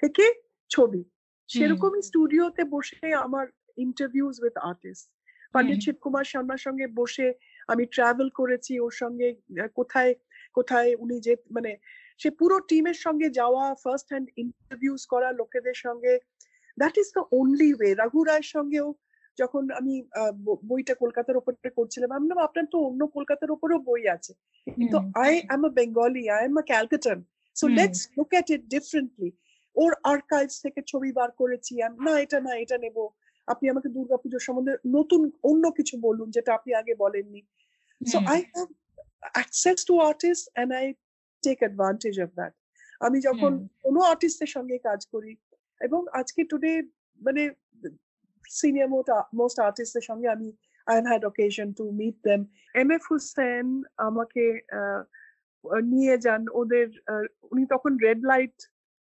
থেকে 0.00 0.26
ছবি। 0.70 1.02
সেরকমই 1.48 2.02
স্টুডিওতে 2.10 2.62
বসে 2.74 3.06
আমার 3.26 3.46
interviews 3.78 4.34
with 4.44 4.56
artist 4.70 5.06
Pandit 5.54 5.78
Shiv 5.84 5.96
Kumar 6.04 6.26
শর্মার 6.32 6.60
সঙ্গে 6.66 6.86
বসে 7.00 7.26
আমি 7.72 7.84
ট্রাভেল 7.96 8.28
করেছি 8.38 8.72
ওর 8.84 8.94
সঙ্গে 9.02 9.28
কোথায় 9.78 10.12
কোথায় 10.56 10.90
উনি 11.02 11.16
যে 11.26 11.34
মানে 11.56 11.72
সে 12.20 12.28
পুরো 12.40 12.56
টিমের 12.68 12.98
সঙ্গে 13.06 13.28
যাওয়া 13.38 13.64
ফার্স্ট 13.84 14.08
হ্যান্ড 14.12 14.28
ইন্টারভিউস 14.42 15.02
করা 15.12 15.28
লোকেদের 15.40 15.76
সঙ্গে। 15.84 16.14
That 16.78 16.94
is 17.02 17.08
the 17.16 17.22
only 17.40 17.70
way 17.74 17.90
Raghu 17.94 18.20
রায়ের 18.24 18.48
সঙ্গেও 18.54 18.88
যখন 19.38 19.62
আমি 19.78 19.94
বইটা 20.70 20.94
কলকাতার 20.94 21.36
ওপরে 21.36 21.70
করছিলাম 21.78 22.10
আমি 22.12 22.26
আপনার 22.48 22.66
তো 22.72 22.78
অন্য 22.88 23.02
কলকাতার 23.16 23.50
ওপরেও 23.50 23.80
বই 23.88 24.02
আছে। 24.16 24.32
কিন্তু 24.66 24.96
I 25.24 25.32
am 25.54 25.62
a 25.64 25.70
Bengali 25.78 26.24
I 26.36 26.42
am 26.44 26.56
a 26.58 26.64
Calcuttan 26.70 27.18
so 27.56 27.64
let's 27.78 28.00
look 28.18 28.30
at 28.40 28.46
it 28.54 28.62
differently 28.74 29.30
or 29.76 29.90
archives 30.12 30.56
থেকে 30.64 30.80
ছবি 30.90 31.10
বার 31.18 31.30
করেছি 31.40 31.72
না 32.06 32.12
এটা 32.24 32.38
না 32.46 32.52
এটা 32.64 32.76
নেব। 32.84 32.98
আপনি 33.48 33.66
আমাকে 33.72 33.88
দুর্গাপুজোর 33.96 34.42
সম্বন্ধে 34.46 34.74
নতুন 34.96 35.20
অন্য 35.50 35.64
কিছু 35.78 35.94
বলুন 36.06 36.28
যেটা 36.36 36.50
আপনি 36.58 36.70
আগে 36.80 36.94
বলেননি। 37.04 37.40
So 38.00 38.16
I 38.32 38.38
have 38.54 38.68
access 39.36 39.78
to 39.88 39.94
artist 40.10 40.44
and 40.48 40.70
I 40.80 40.86
take 41.42 41.58
advantage 41.58 42.14
of 42.24 42.30
that 42.38 42.52
আমি 43.00 43.18
যখন 43.28 43.52
কোনো 43.84 44.00
আর্টিস্টের 44.12 44.50
সঙ্গে 44.56 44.76
কাজ 44.88 45.00
করি 45.14 45.32
এবং 45.80 46.00
আজকে 46.20 46.40
টুডে 46.50 46.72
মানে 47.20 47.42
সিনিয়র 48.59 48.89
মোস্ট 49.39 49.57
আর্টিস্টের 49.67 50.05
সঙ্গে 50.09 50.27
আমি 50.35 50.49
I 50.87 50.93
have 50.95 51.05
had 51.11 51.23
occasion 51.31 51.67
to 51.79 51.85
meet 52.01 52.15
them 52.27 52.41
M 52.81 52.89
F 52.97 53.03
Husain 53.11 53.65
আমাকে 54.07 54.43
নিয়ে 55.93 56.15
যান 56.25 56.41
ওদের 56.61 56.87
উনি 57.51 57.63
তখন 57.73 57.91
রেড 58.05 58.21
লাইট 58.31 58.57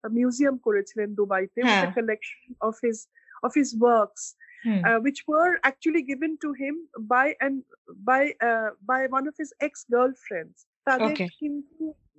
মিউজিয়াম 0.03 0.55
করেছিলেন 0.65 1.09
দুবাইতে 1.19 1.59
collection 1.97 2.47
of 2.67 2.75
his 2.85 2.97
of 3.45 3.51
his 3.59 3.69
works 3.81 4.25
Hmm. 4.63 4.85
Uh, 4.85 4.99
which 4.99 5.23
were 5.27 5.57
actually 5.63 6.03
given 6.03 6.37
to 6.39 6.53
him 6.53 6.87
by 7.01 7.33
and 7.41 7.63
by 8.09 8.33
uh, 8.43 8.69
by 8.85 9.07
one 9.07 9.27
of 9.27 9.33
his 9.35 9.51
ex 9.59 9.85
girlfriends. 9.91 10.67
Okay. 10.87 11.29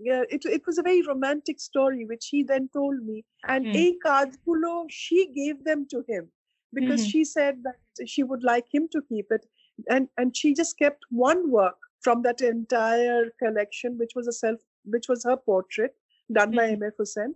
Yeah, 0.01 0.23
it, 0.29 0.45
it 0.47 0.63
was 0.67 0.79
a 0.79 0.83
very 0.83 1.03
romantic 1.03 1.61
story 1.61 2.05
which 2.05 2.27
he 2.31 2.43
then 2.43 2.69
told 2.73 2.97
me 3.05 3.19
and 3.45 3.63
mm. 3.67 3.75
এই 3.83 3.91
কাজগুলো 4.07 4.71
she 5.03 5.21
gave 5.41 5.57
them 5.69 5.81
to 5.93 5.99
him 6.11 6.25
because 6.73 7.01
mm-hmm. 7.01 7.11
she 7.11 7.25
said 7.25 7.57
that 7.65 8.09
she 8.09 8.23
would 8.23 8.43
like 8.43 8.67
him 8.73 8.89
to 8.93 9.03
keep 9.11 9.27
it 9.31 9.47
and 9.89 10.09
and 10.17 10.37
she 10.37 10.55
just 10.55 10.79
kept 10.79 11.03
one 11.11 11.51
work 11.51 11.89
from 12.05 12.23
that 12.23 12.41
entire 12.41 13.25
collection 13.43 13.97
which 13.99 14.15
was 14.15 14.27
a 14.29 14.33
self 14.33 14.61
which 14.87 15.09
was 15.09 15.25
her 15.25 15.37
portrait 15.37 15.95
done 16.31 16.51
mm-hmm. 16.51 16.61
by 16.61 16.67
M 16.77 16.83
F 16.89 16.95
Husain 17.03 17.31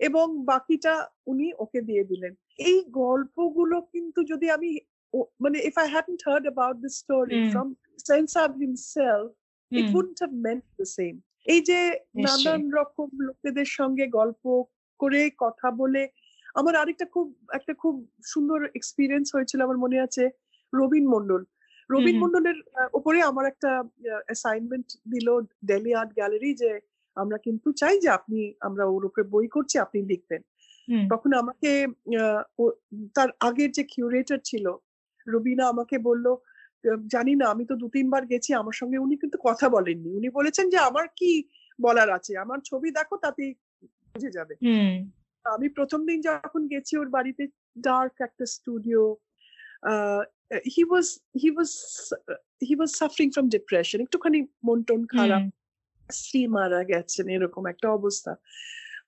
এবং 0.00 0.26
বাকিটা 0.50 0.94
উনি 1.30 1.46
ওকে 1.64 1.80
দিয়ে 1.88 2.04
দিলেন 2.10 2.32
এই 2.68 2.78
গল্পগুলো 3.02 3.76
কিন্তু 3.92 4.20
যদি 4.32 4.46
আমি 4.56 4.70
মানে 5.44 5.58
if 5.68 5.76
I 5.82 5.88
hadn't 5.94 6.20
heard 6.28 6.44
about 6.48 6.76
this 6.84 6.94
story 7.02 7.38
from 7.52 7.68
sense 8.10 8.28
of 8.44 8.50
himself 8.64 9.26
it 9.72 9.86
wouldn't 9.98 10.18
have 10.22 10.32
meant 10.46 10.64
the 10.78 10.86
same 10.98 11.14
এই 11.46 11.60
যে 11.68 11.80
নানান 12.26 12.62
রকম 12.78 13.08
লোকেদের 13.28 13.68
সঙ্গে 13.78 14.04
গল্প 14.18 14.42
করে 15.00 15.20
কথা 15.44 15.68
বলে 15.80 16.02
আমার 16.55 16.73
আরেকটা 16.75 17.05
খুব 17.05 17.27
একটা 17.53 17.73
খুব 17.73 17.95
সুন্দর 18.23 18.59
এক্সপিরিয়েন্স 18.75 19.27
হয়েছিল 19.35 19.59
আমার 19.61 19.77
মনে 19.77 19.97
আছে 19.99 20.23
রবীন 20.73 21.05
মন্ডল 21.07 21.41
রবীন 21.89 22.17
মন্ডলের 22.19 22.57
উপরে 22.93 23.19
আমার 23.21 23.45
একটা 23.45 23.71
অ্যাসাইনমেন্ট 24.27 24.87
দিল 25.13 25.27
ডেলি 25.63 25.91
আর্ট 25.93 26.11
গ্যালারি 26.13 26.51
যে 26.53 26.71
আমরা 27.17 27.37
কিন্তু 27.37 27.67
চাই 27.73 27.95
যে 27.99 28.09
আপনি 28.09 28.39
আমরা 28.59 28.83
ওর 28.85 29.03
উপরে 29.05 29.23
বই 29.23 29.47
করছি 29.47 29.75
আপনি 29.77 29.99
লিখবেন। 30.01 30.41
তখন 31.11 31.31
আমাকে 31.33 31.71
তার 33.15 33.29
আগের 33.39 33.69
যে 33.71 33.83
কিউরেটর 33.83 34.39
ছিল 34.43 34.65
রবিনা 35.27 35.65
আমাকে 35.67 35.95
বলল 35.99 36.25
জানি 37.07 37.33
না 37.35 37.45
আমি 37.53 37.63
তো 37.65 37.75
দু 37.75 37.87
তিনবার 37.89 38.23
গেছি 38.25 38.51
আমার 38.53 38.73
সঙ্গে 38.73 38.97
উনি 38.97 39.15
কিন্তু 39.17 39.37
কথা 39.43 39.65
বলেননি। 39.69 40.09
উনি 40.09 40.29
বলেছেন 40.29 40.65
যে 40.69 40.77
আমার 40.89 41.05
কি 41.19 41.31
বলার 41.79 42.09
আছে? 42.17 42.31
আমার 42.37 42.59
ছবি 42.69 42.89
দেখো 42.91 43.15
তাতে 43.17 43.43
বুঝে 44.15 44.29
যাবে। 44.37 44.53
আমি 45.45 45.67
প্রথম 45.77 45.99
দিন 46.05 46.17
যখন 46.21 46.61
গেছি 46.67 46.93
ওর 46.97 47.09
বাড়িতে 47.09 47.43
ডার্ক 47.87 48.13
একটা 48.27 48.45
studio 48.55 49.01
he 50.75 50.83
was 50.89 51.07
he 51.41 51.49
was 51.55 51.71
he 52.67 52.73
was 52.79 52.91
suffering 53.01 53.27
from 53.35 53.47
depression 53.55 53.97
একটুখানি 54.01 54.39
মন 54.67 54.79
টন 54.89 55.01
খারাপ 55.15 55.43
স্ত্রী 56.09 56.41
মারা 56.47 56.81
গেছেন 56.83 57.25
এরকম 57.35 57.63
একটা 57.73 57.87
অবস্থা। 57.89 58.31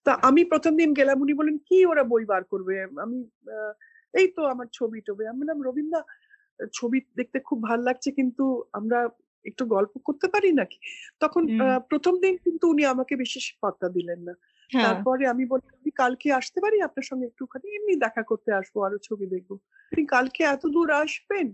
তা 0.05 0.11
আমি 0.29 0.41
প্রথম 0.51 0.73
দিন 0.81 0.89
গেলাম 0.99 1.17
উনি 1.21 1.33
বলেন 1.39 1.55
কি 1.67 1.77
ওরা 1.91 2.03
বই 2.11 2.23
বার 2.31 2.43
করবে? 2.43 2.73
আমি 3.05 3.17
এই 4.13 4.27
তো 4.35 4.41
আমার 4.53 4.67
ছবি 4.77 4.99
টবি। 5.07 5.23
আমি 5.27 5.39
বললাম 5.41 5.59
রবীন্দ্র 5.67 5.97
ছবি 6.77 6.97
দেখতে 7.19 7.37
খুব 7.47 7.59
ভালো 7.69 7.83
লাগছে 7.83 8.09
কিন্তু 8.19 8.43
আমরা 8.79 8.99
একটু 9.45 9.63
গল্প 9.75 9.93
করতে 10.07 10.27
পারি 10.33 10.49
নাকি? 10.61 10.77
তখন 11.19 11.43
প্রথম 11.91 12.13
দিন 12.23 12.33
কিন্তু 12.45 12.65
উনি 12.73 12.83
আমাকে 12.93 13.13
বিশেষ 13.23 13.45
পাত্তা 13.61 13.87
দিলেন 13.89 14.19
না। 14.27 14.33
তারপরে 14.81 15.27
আমি 15.27 15.45
বলি, 15.45 15.75
আমি 15.75 15.91
কালকে 15.91 16.33
আসতে 16.33 16.61
পারি 16.61 16.81
আপনার 16.81 17.03
সঙ্গে 17.03 17.25
একটুখানি? 17.25 17.75
এমনি 17.75 17.95
দেখা 17.95 18.23
করতে 18.23 18.51
আসব, 18.51 18.83
আরও 18.83 18.97
ছবি 18.97 19.27
দেখব। 19.27 19.57
কালকে 20.07 20.43
এত 20.43 20.67
দূর 20.67 20.91
আসবেন? 20.91 21.53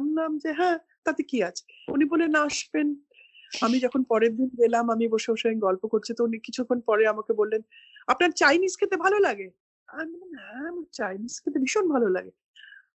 নাম 0.00 0.38
যে 0.38 0.52
হ্যাঁ 0.52 0.78
তাতে 1.04 1.22
কি 1.22 1.42
আছে? 1.42 1.64
উনি 1.88 2.04
বলেন 2.04 2.34
আসবেন। 2.34 3.00
আমি 3.60 3.78
যখন 3.78 4.02
পরের 4.02 4.36
দিন 4.36 4.48
গেলাম, 4.48 4.90
আমি 4.90 5.08
বসে 5.08 5.32
বসে 5.32 5.54
গল্প 5.54 5.86
করছি, 5.86 6.14
তো 6.14 6.24
উনি 6.24 6.38
কিছুক্ষণ 6.38 6.80
পরে 6.80 7.06
আমাকে 7.06 7.32
বললেন, 7.32 7.62
আপনার 8.06 8.30
চাইনিজ 8.30 8.76
খেতে 8.80 8.96
ভালো 8.96 9.18
লাগে? 9.18 9.50
আমি 9.88 10.20
হ্যাঁ 10.38 10.68
আমার 10.68 10.84
চাইনিজ 10.92 11.40
খেতে 11.44 11.58
ভীষণ 11.58 11.88
ভালো 11.88 12.08
লাগে। 12.08 12.30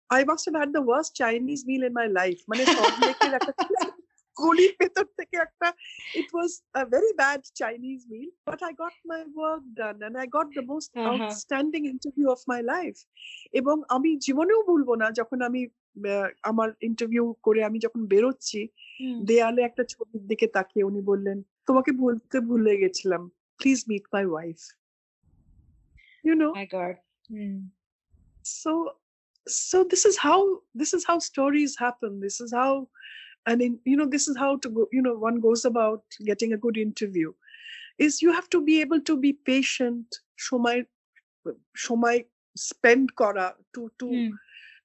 I 0.09 0.25
must 0.25 0.49
have 0.49 0.55
had 0.55 0.69
the 0.69 0.79
worst 0.79 1.15
Chinese 1.15 1.63
meal 1.67 1.83
in 1.83 1.93
my 1.93 2.09
life 2.09 2.37
মানে 2.49 2.65
সব 2.65 3.07
একটা 3.33 4.06
গলির 4.39 4.73
ভেতর 4.81 5.05
থেকে 5.17 5.35
একটা 5.45 5.67
it 6.19 6.29
was 6.35 6.51
a 6.79 6.83
very 6.93 7.11
bad 7.21 7.41
Chinese 7.61 7.99
meal 8.11 8.29
but 8.49 8.59
I 8.67 8.73
got 8.83 8.95
my 9.09 9.21
work 9.37 9.63
done 9.79 9.95
and 10.07 10.15
I 10.23 10.27
got 10.37 10.47
the 10.57 10.63
most 10.71 10.91
outstanding 11.09 11.81
interview 11.93 12.27
of 12.35 12.39
my 12.51 12.61
life 12.73 12.93
এবং 13.59 13.75
আমি 13.95 14.09
জীবনেও 14.25 14.61
ভুলবো 14.69 14.93
না 15.01 15.07
যখন 15.19 15.39
আমি 15.49 15.61
আমার 16.51 16.69
ইন্টারভিউ 16.89 17.23
করে 17.45 17.59
আমি 17.69 17.77
যখন 17.85 18.01
বেরোচ্ছি 18.13 18.61
দেয়ালে 19.29 19.61
একটা 19.65 19.83
ছবির 19.91 20.23
দিকে 20.31 20.47
তাকিয়ে 20.55 20.87
উনি 20.89 21.01
বললেন 21.11 21.37
তোমাকে 21.67 21.91
বলতে 22.03 22.37
ভুলে 22.49 22.73
গেছিলাম 22.83 23.21
please 23.59 23.79
meet 23.91 24.05
my 24.13 24.23
wife 24.31 24.59
you 26.25 26.33
know 26.41 26.49
so 28.47 28.71
so 29.47 29.83
this 29.83 30.05
is 30.05 30.17
how 30.17 30.39
this 30.73 30.93
is 30.93 31.03
how 31.05 31.19
stories 31.19 31.77
happen 31.77 32.19
this 32.19 32.39
is 32.41 32.53
how 32.53 32.87
and 33.46 33.60
in, 33.60 33.78
you 33.84 33.96
know 33.96 34.06
this 34.06 34.28
is 34.28 34.36
how 34.36 34.56
to 34.56 34.68
go 34.68 34.88
you 34.92 35.02
know 35.02 35.14
one 35.14 35.40
goes 35.40 35.64
about 35.64 36.02
getting 36.24 36.52
a 36.52 36.56
good 36.56 36.76
interview 36.76 37.32
is 37.98 38.22
you 38.22 38.32
have 38.32 38.48
to 38.48 38.60
be 38.64 38.80
able 38.80 39.00
to 39.00 39.16
be 39.16 39.32
patient 39.52 40.06
সময় 40.48 40.80
সময় 41.86 42.18
spend 42.56 43.06
করা 43.20 43.46
to 43.74 43.82
to 44.00 44.08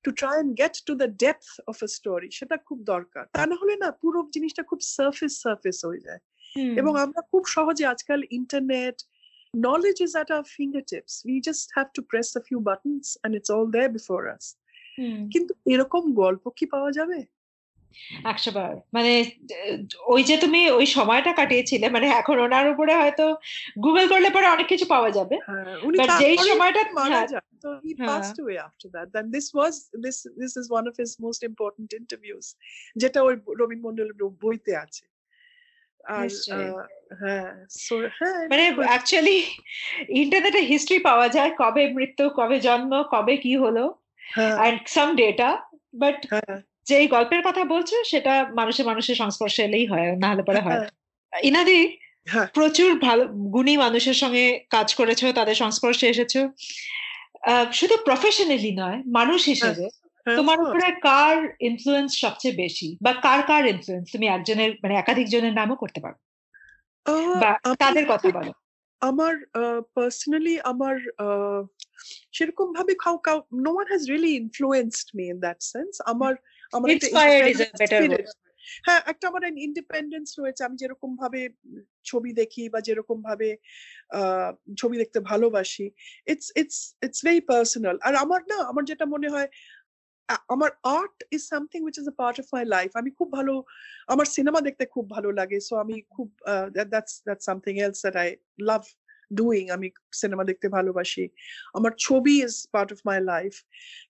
to 0.06 0.10
try 0.20 0.36
and 0.42 0.52
get 0.62 0.76
to 0.88 0.94
the 1.02 1.08
depth 1.26 1.48
of 1.72 1.78
a 1.86 1.90
story 1.98 2.30
সেটা 2.38 2.56
খুব 2.68 2.80
দরকার 2.94 3.24
তা 3.36 3.42
না 3.50 3.56
হলে 3.62 3.76
না 3.84 3.90
পুরো 4.02 4.20
জিনিসটা 4.36 4.64
খুব 4.70 4.80
সার্ফেস 4.96 5.34
সার্ফেস 5.44 5.78
হয়ে 5.88 6.02
যায় 6.08 6.22
এবং 6.80 6.94
আমরা 7.04 7.22
খুব 7.32 7.44
সহজে 7.56 7.84
আজকাল 7.94 8.20
internet 8.40 8.98
knowledge 9.54 10.02
is 10.02 10.14
at 10.16 10.30
our 10.32 10.44
fingertips 10.44 11.14
we 11.28 11.36
just 11.42 11.66
have 11.78 11.90
to 11.94 12.02
press 12.02 12.36
a 12.36 12.42
few 12.42 12.60
buttons 12.60 13.06
and 13.24 13.32
it's 13.36 13.50
all 13.50 13.68
there 13.76 13.92
before 14.00 14.26
us 14.36 14.46
কিন্তু 15.34 15.54
এরকম 15.74 16.04
গল্প 16.22 16.44
কি 16.58 16.66
পাওয়া 16.74 16.92
যাবে 16.98 17.20
একশো 18.33 18.51
বার 18.59 18.73
মানে 18.95 19.13
ওই 20.15 20.23
যে 20.29 20.37
তুমি 20.45 20.61
ওই 20.71 20.87
সময়টা 20.87 21.33
কাটিয়েছিলে 21.33 21.87
মানে 21.89 22.07
এখন 22.21 22.37
ওনার 22.47 22.67
উপরে 22.73 22.93
হয়তো 22.95 23.27
গুগল 23.85 24.05
করলে 24.09 24.29
পরে 24.31 24.47
অনেক 24.47 24.67
কিছু 24.67 24.87
পাওয়া 24.95 25.11
যাবে। 25.11 25.37
যেই 26.23 26.37
সময়টা 26.51 26.83
So 27.65 27.79
he 27.87 27.93
passed 27.95 28.39
away 28.43 28.59
after 28.69 28.89
that. 28.95 29.07
Then 29.13 29.27
this 29.31 29.47
was 29.59 29.75
this 30.05 30.17
this 30.43 30.53
is 30.61 30.67
one 30.79 30.87
of 30.91 30.95
his 31.03 31.11
most 31.27 31.41
important 31.51 31.89
interviews. 32.01 32.47
যেটা 32.97 33.19
ওই 33.23 33.35
রবীন 33.61 33.81
মন্ডলের 33.87 34.17
বইতে 34.43 34.73
আছে। 34.85 35.05
হ্যাঁ 37.21 37.49
মানে 38.51 38.65
অ্যাকচুয়ালি 38.91 39.39
ইন্টারনেটে 40.23 40.61
হিস্ট্রি 40.71 40.99
পাওয়া 41.09 41.27
যায় 41.37 41.51
কবে 41.63 41.83
মৃত্যু 41.99 42.25
কবে 42.39 42.57
জন্ম 42.67 42.93
কবে 43.15 43.35
কি 43.45 43.53
হলো 43.57 43.85
অ্যান্ড 44.59 44.79
সাম 44.95 45.09
ডেটা 45.21 45.51
বাট 45.95 46.19
যেই 46.87 47.07
গল্পের 47.09 47.43
কথা 47.43 47.63
বলছো 47.65 47.97
সেটা 48.05 48.33
মানুষের 48.55 48.87
মানুষের 48.87 49.17
সংস্পর্শে 49.17 49.61
এলেই 49.63 49.87
হয় 49.87 50.09
না 50.17 50.29
হলে 50.31 50.43
পরে 50.43 50.61
হয়। 50.61 50.79
হ্যাঁ। 50.79 50.91
ইনাদি 51.33 51.81
হ্যাঁ। 52.27 52.47
প্রচুর 52.55 52.91
ভালো 52.99 53.23
গুণী 53.55 53.75
মানুষের 53.77 54.15
সঙ্গে 54.15 54.45
কাজ 54.71 54.89
করেছ 54.95 55.21
তাদের 55.35 55.55
সংস্পর্শে 55.55 56.07
এসেছ। 56.09 56.35
শুধু 57.73 57.95
প্রফেশনালি 58.05 58.73
নয় 58.73 58.99
মানুষ 59.11 59.41
হ্যাঁ, 59.41 59.51
হিসেবে 59.53 59.85
তোমার 60.27 60.59
উপরে 60.61 60.87
কার 61.01 61.37
ইনফ্লুয়েন্স 61.61 62.11
সবচেয়ে 62.21 62.55
বেশি? 62.55 62.89
বা 63.01 63.13
কার 63.27 63.41
কার 63.43 63.63
ইনফ্লুয়েন্স 63.67 64.07
তুমি 64.13 64.27
একজনের 64.29 64.71
মানে 64.83 64.95
একাধিক 64.97 65.27
জনের 65.29 65.55
নামও 65.55 65.77
করতে 65.77 66.01
পারো। 66.01 66.17
বা 67.43 67.51
তাদের 67.79 68.05
কথা 68.07 68.29
বলো। 68.31 68.53
আমার 69.03 69.35
পার্সোনালি 69.97 70.55
আমার 70.63 70.97
সেরকম 72.33 72.69
ভাবে 72.73 72.93
কাউ 73.05 73.17
cow 73.19 73.39
no 73.65 73.71
one 73.75 73.87
has 73.89 74.03
really 74.11 74.33
influenced 74.43 75.09
me 75.15 75.25
in 75.29 75.39
that 75.41 75.61
sense 75.63 75.93
আমার 76.13 76.35
আমার. 76.73 76.89
হ্যাঁ 78.87 79.01
একটা 79.07 79.25
আমার 79.31 79.43
ইন্ডিপেন্ডেন্স 79.69 80.29
রয়েছে। 80.41 80.63
আমি 80.65 80.77
যেরকম 80.77 81.11
ভাবে 81.17 81.41
ছবি 82.05 82.31
দেখি 82.41 82.65
বা 82.69 82.79
যেরকম 82.81 83.19
ভাবে 83.23 83.49
ছবি 84.81 84.97
দেখতে 85.03 85.19
ভালোবাসি 85.31 85.87
it's 86.33 86.49
it's 86.57 86.79
it's 87.07 87.21
very 87.27 87.43
personal 87.53 87.97
আর 88.07 88.15
আমার 88.25 88.41
না 88.53 88.59
আমার 88.71 88.85
যেটা 88.91 89.07
মনে 89.15 89.29
হয় 89.35 89.49
আমার 90.49 90.71
art 90.99 91.17
is 91.31 91.43
something 91.53 91.79
which 91.87 91.97
is 91.99 92.07
a 92.09 92.17
part 92.23 92.37
of 92.41 92.47
my 92.55 92.65
life 92.77 92.91
আমি 93.01 93.11
খুব 93.19 93.29
ভালো 93.33 93.55
আমার 94.13 94.27
সিনেমা 94.37 94.61
দেখতে 94.61 94.85
খুব 94.95 95.05
ভালো 95.11 95.29
লাগে। 95.41 95.59
সো 95.69 95.75
আমি 95.85 95.97
খুব 96.15 96.29
that's 96.93 97.15
that's 97.27 97.45
something 97.49 97.75
else 97.85 98.01
that 98.05 98.17
I 98.17 98.29
love 98.71 98.83
doing 99.39 99.65
আমি 99.77 99.89
সিনেমা 100.21 100.45
দেখতে 100.51 100.67
ভালোবাসি। 100.77 101.25
আমার 101.79 101.93
ছবি 102.07 102.35
is 102.47 102.55
part 102.75 102.91
of 102.95 102.99
my 103.09 103.19
life 103.33 103.53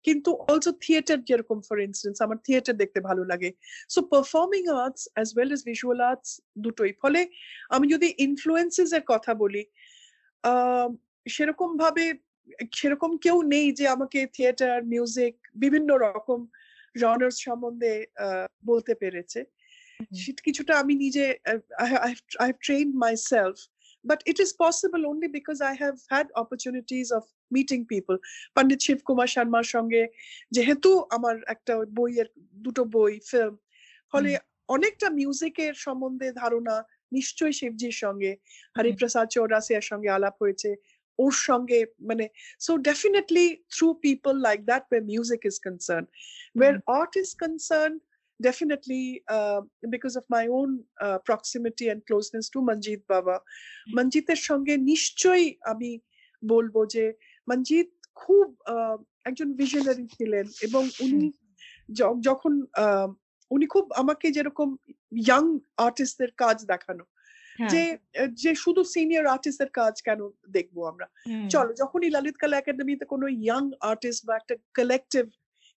কিন্তু 0.06 0.30
অলসো 0.50 0.72
থিয়েটার 0.84 1.18
যেরকম 1.28 1.58
ফর 1.68 1.76
ইনস্টেন্স 1.86 2.16
আমার 2.26 2.38
থিয়েটার 2.46 2.74
দেখতে 2.82 3.00
ভালো 3.08 3.22
লাগে। 3.32 3.50
So 3.94 4.00
performing 4.12 4.62
arts 4.82 5.02
as 5.14 5.28
well 5.34 5.50
as 5.56 5.62
visual 5.70 5.98
arts 6.10 6.30
দুটোই। 6.64 6.92
ফলে 7.02 7.20
আমি 7.74 7.86
যদি 7.94 8.08
ইনফ্লুয়েন্সেস 8.26 8.90
এর 8.98 9.04
কথা 9.12 9.32
বলি 9.42 9.62
সেরকম 11.26 11.70
ভাবে 11.82 12.04
সেরকম 12.78 13.10
কেউ 13.24 13.36
নেই 13.54 13.66
যে 13.78 13.84
আমাকে 13.94 14.20
থিয়েটার 14.36 14.78
মিউজিক 14.92 15.34
বিভিন্ন 15.62 15.90
রকম 16.06 16.40
জনার্স 17.02 17.36
সম্বন্ধে 17.46 17.92
বলতে 18.70 18.92
পেরেছে। 19.02 19.40
কিছুটা 20.46 20.72
আমি 20.82 20.94
নিজে 21.04 21.24
I 21.82 21.88
have 22.42 22.56
train 22.66 22.86
my 23.02 23.14
self 23.30 23.56
but 24.04 24.20
it 24.26 24.38
is 24.44 24.50
possible 24.62 25.00
only 25.10 25.28
because 25.38 25.56
I 25.68 25.74
have 25.82 25.94
had 26.12 26.28
opportunities 26.34 27.06
of 27.18 27.24
meeting 27.50 27.78
people 27.92 28.14
Pandit 28.56 28.80
Shiv 28.86 28.98
Kumar 29.08 29.28
শর্মার 29.34 29.66
সঙ্গে 29.74 30.02
যেহেতু 30.52 30.90
আমার 31.16 31.36
একটা 31.54 31.74
বইয়ের 31.98 32.28
দুটো 32.64 32.82
বই 32.94 33.12
ফিল্ম 33.30 33.54
ফলে 34.12 34.30
অনেকটা 34.68 35.08
মিউজিকের 35.10 35.74
সম্বন্ধে 35.86 36.28
ধারণা 36.42 36.76
নিশ্চয়ই 37.12 37.54
শিবজির 37.60 37.96
সঙ্গে 38.04 38.30
হরিপ্রসাদ 38.76 39.26
চৌরাসিয়ার 39.34 39.88
সঙ্গে 39.90 40.08
আলাপ 40.08 40.34
হয়েছে 40.42 40.70
ওর 41.18 41.34
সঙ্গে 41.48 41.78
মানে 42.08 42.24
so 42.60 42.72
definitely 42.88 43.46
through 43.74 43.88
people 44.06 44.34
like 44.46 44.58
that 44.70 44.84
way 44.90 45.00
music 45.10 45.40
is 45.50 45.56
concern 45.66 46.04
where 46.58 46.74
art 46.98 47.12
is 47.22 47.30
concern 47.42 47.92
definitely 48.42 49.04
uh, 49.28 49.60
because 49.90 50.14
of 50.16 50.24
my 50.28 50.44
own 50.48 50.70
uh, 51.00 51.18
proximity 51.28 51.86
and 51.88 52.00
closeness 52.08 52.46
to 52.48 52.58
Manjit 52.70 53.00
বাবা 53.08 53.36
মঞ্জিতের 53.96 54.40
সঙ্গে 54.48 54.74
নিশ্চয়ই 54.90 55.46
আমি 55.72 55.90
বলব 56.42 56.74
যে 56.94 57.04
মঞ্জিত 57.48 57.88
খুব 58.16 58.46
একজন 59.24 59.48
ভিশনারি 59.60 60.04
ছিলেন 60.16 60.46
এবং 60.66 60.82
উনি 61.00 61.26
যখন 62.22 62.52
উনি 63.50 63.66
খুব 63.66 63.84
আমাকে 63.92 64.26
যেরকম 64.30 64.68
ইয়াং 65.20 65.44
আর্টিস্টদের 65.86 66.30
কাজ 66.42 66.56
দেখানো। 66.66 67.04
হ্যাঁ, 67.58 67.70
যে 67.72 67.82
আহ, 67.92 68.28
যে 68.42 68.52
শুধু 68.54 68.82
সিনিয়র 68.94 69.26
আর্টিস্টের 69.26 69.70
কাজ 69.80 69.94
কেন 70.02 70.20
দেখব 70.48 70.76
আমরা? 70.86 71.06
চলো 71.50 71.70
যখনই 71.82 72.10
ললিত 72.10 72.36
কলা 72.40 72.56
একাডেমিতে 72.58 73.04
কোনো 73.04 73.26
ইয়াং 73.42 73.64
আর্টিস্ট 73.90 74.20
বা 74.26 74.34
একটা 74.36 74.54
কালেকটিভ 74.74 75.24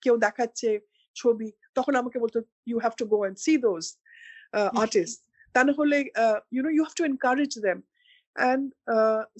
কেউ 0.04 0.16
দেখাচ্ছে 0.18 0.70
ছবি 1.17 1.49
তখন 1.79 1.95
আমাকে 2.03 2.19
বলতো 2.25 2.39
you 2.71 2.77
have 2.85 2.95
to 3.01 3.05
go 3.13 3.19
and 3.23 3.37
see 3.45 3.53
those 3.69 3.85
artist 4.85 5.19
তা 5.55 5.61
না 5.67 5.73
হলে 5.81 5.99
you 6.55 6.61
know 6.67 6.71
you 6.77 6.83
have 6.87 6.97
to 7.01 7.05
encourage 7.11 7.53
them 7.67 7.79
and 8.37 8.65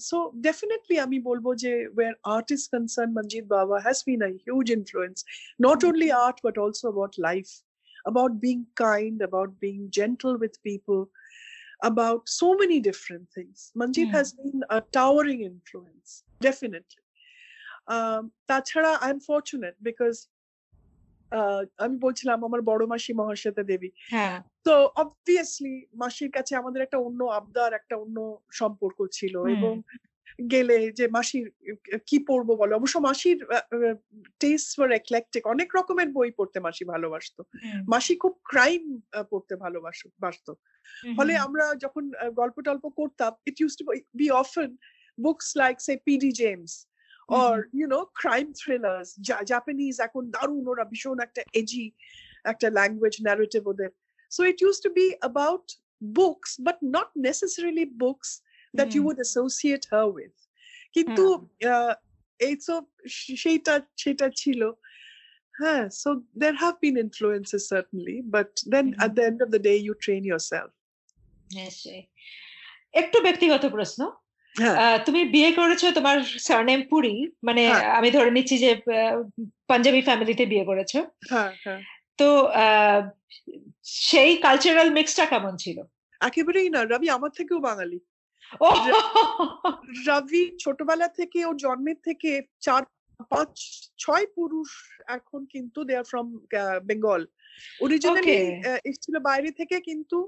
so 0.09 0.17
definitely 0.47 0.95
আমি 1.05 1.17
বলবো 1.29 1.49
যে 1.63 1.73
where 1.95 2.13
art 2.35 2.47
is 2.55 2.61
concern 2.73 3.09
Manjit 3.19 3.45
Baba 3.57 3.75
has 3.87 3.97
been 4.09 4.19
a 4.27 4.29
huge 4.45 4.65
influence 4.77 5.15
not 5.65 5.79
only 5.89 6.09
art 6.25 6.37
but 6.45 6.55
also 6.63 6.85
about 6.89 7.13
life 7.27 7.47
about 8.05 8.39
being 8.39 8.65
kind, 8.75 9.21
about 9.21 9.59
being 9.59 9.89
gentle 9.91 10.37
with 10.37 10.61
people, 10.63 11.09
about 11.83 12.27
so 12.27 12.55
many 12.55 12.79
different 12.79 13.29
things. 13.29 13.71
Manjeet 13.75 14.07
Hmm. 14.07 14.17
has 14.17 14.33
been 14.33 14.63
a 14.69 14.81
towering 14.91 15.41
influence, 15.41 16.09
definitely. 16.41 17.03
Um, 17.87 18.23
তাছাড়া 18.49 18.91
I 19.05 19.09
am 19.15 19.19
fortunate 19.29 19.75
because 19.87 20.13
আমি 21.78 21.98
বলছিলাম 21.98 22.44
আমার 22.44 22.60
বড় 22.60 22.86
মাসি 22.86 23.12
মহাশ্বেতা 23.12 23.62
দেবী। 23.62 23.90
হ্যাঁ। 24.10 24.42
তো 24.64 24.74
obviously 24.96 25.86
মাসির 25.94 26.30
কাছে 26.30 26.56
আমাদের 26.56 26.82
একটা 26.82 26.98
অন্য 26.98 27.24
আবদার 27.24 27.72
একটা 27.72 27.96
অন্য 27.96 28.38
সম্পর্ক 28.52 28.98
ছিল 29.12 29.34
এবং 29.46 29.82
গেলে 30.50 30.90
যে 30.90 31.08
মাসির 31.08 31.50
কি 32.06 32.18
পড়ব 32.18 32.48
বলো? 32.54 32.76
অবশ্য 32.76 32.98
মাসির 32.98 33.38
টেস্ট 34.40 34.76
ফর 34.76 34.92
এক্লেকটিক 34.92 35.46
অনেক 35.46 35.68
রকমের 35.76 36.08
বই 36.12 36.30
পড়তে 36.30 36.60
মাসি 36.60 36.84
ভালোবাসতো। 36.84 37.42
মাসি 37.88 38.16
খুব 38.16 38.40
ক্রাইম 38.44 38.82
পড়তে 39.30 39.56
ভালোবাসো 39.56 40.08
বাসতো। 40.20 40.52
ফলে 41.16 41.36
আমরা 41.36 41.74
যখন 41.74 42.04
গল্প 42.36 42.56
টল্প 42.60 42.84
করতাম 42.88 43.32
it 43.46 43.60
use 43.60 43.72
to 43.76 43.84
be 44.14 44.30
often 44.30 44.76
books 45.18 45.56
like 45.56 45.76
say 45.80 45.96
P D 46.04 46.32
James 46.32 46.72
or 47.28 47.54
you 47.74 47.86
know 47.86 48.04
crime 48.04 48.52
thrillers 48.52 49.08
Japanese 49.44 50.00
এখন 50.00 50.30
দারুণ 50.30 50.68
ওরা 50.68 50.84
ভীষণ 50.84 51.20
একটা 51.20 51.42
এজি 51.52 51.90
একটা 52.44 52.70
ল্যাঙ্গুয়েজ 52.70 53.14
ন্যারেটিভ 53.22 53.62
ওদের। 53.66 53.90
So 54.32 54.44
it 54.44 54.62
use 54.62 54.80
to 54.80 54.90
be 54.90 55.06
about 55.10 55.66
books 56.02 56.60
but 56.60 56.76
not 56.82 57.08
necessarily 57.16 57.84
books 57.84 58.28
that 58.74 58.94
you 58.94 59.02
hmm. 59.02 59.10
Would 59.10 59.16
associate 59.16 59.82
her 59.92 60.04
with 60.04 60.34
কিন্তু 60.92 61.24
আহ, 61.74 61.94
এই 62.40 62.54
সব 62.60 62.82
সেইটা 63.42 63.74
সেটা 63.96 64.30
ছিল। 64.30 64.70
হ্যাঁ 65.54 65.88
so 65.90 66.08
there 66.36 66.54
have 66.54 66.76
been 66.84 66.96
influences 66.96 67.62
certainly 67.68 68.16
but 68.34 68.50
then 68.66 68.86
Mhm. 68.86 69.04
at 69.04 69.10
the 69.16 69.24
end 69.30 69.38
of 69.42 69.48
the 69.50 69.58
day 69.58 69.78
you 69.86 69.94
train 70.04 70.22
yourself 70.32 70.70
নিশ্চয়ই 71.54 72.02
একটু 72.92 73.18
ব্যক্তিগত 73.20 73.64
প্রশ্ন। 73.66 74.00
হ্যাঁ 74.00 74.12
আহ, 74.12 74.23
তুমি 75.06 75.20
বিয়ে 75.34 75.50
করেছ 75.52 75.82
তোমার 75.94 76.16
সারনেম 76.40 76.80
পুরি 76.90 77.14
মানে 77.42 77.62
হ্যাঁ। 77.68 77.84
আমি 77.98 78.08
ধরে 78.10 78.30
নিচ্ছি 78.30 78.56
যে 78.58 78.70
আহ, 78.76 79.16
পাঞ্জাবি 79.70 80.00
ফ্যামিলিতে 80.02 80.44
বিয়ে 80.46 80.64
করেছ। 80.64 80.92
হ্যাঁ 81.30 81.50
হ্যাঁ। 81.64 81.80
তো 82.18 82.28
আহ, 82.58 83.00
সেই 84.04 84.32
কালচারাল 84.42 84.88
মিক্সটা 84.90 85.24
কেমন 85.26 85.54
ছিল? 85.56 85.78
একেবারেই 86.20 86.68
না 86.70 86.80
রবি 86.84 87.08
আমার 87.10 87.32
থেকেও 87.34 87.60
বাঙালি। 87.60 87.98
ও! 88.60 88.68
রবি 90.08 90.42
ছোটবেলা 90.58 91.08
থেকে 91.18 91.38
ও 91.44 91.52
জন্মের 91.56 91.98
থেকে 92.04 92.30
চার 92.60 92.82
পাঁচ 93.30 93.52
ছয় 93.98 94.26
পুরুষ 94.36 94.70
এখন 95.08 95.40
কিন্তু 95.46 95.78
they 95.84 95.94
are 95.96 96.04
from 96.04 96.26
Bengal 96.86 97.22
originally. 97.80 98.34
এসেছিল 98.84 99.16
বাইরে 99.20 99.50
থেকে 99.50 99.76
কিন্তু 99.80 100.18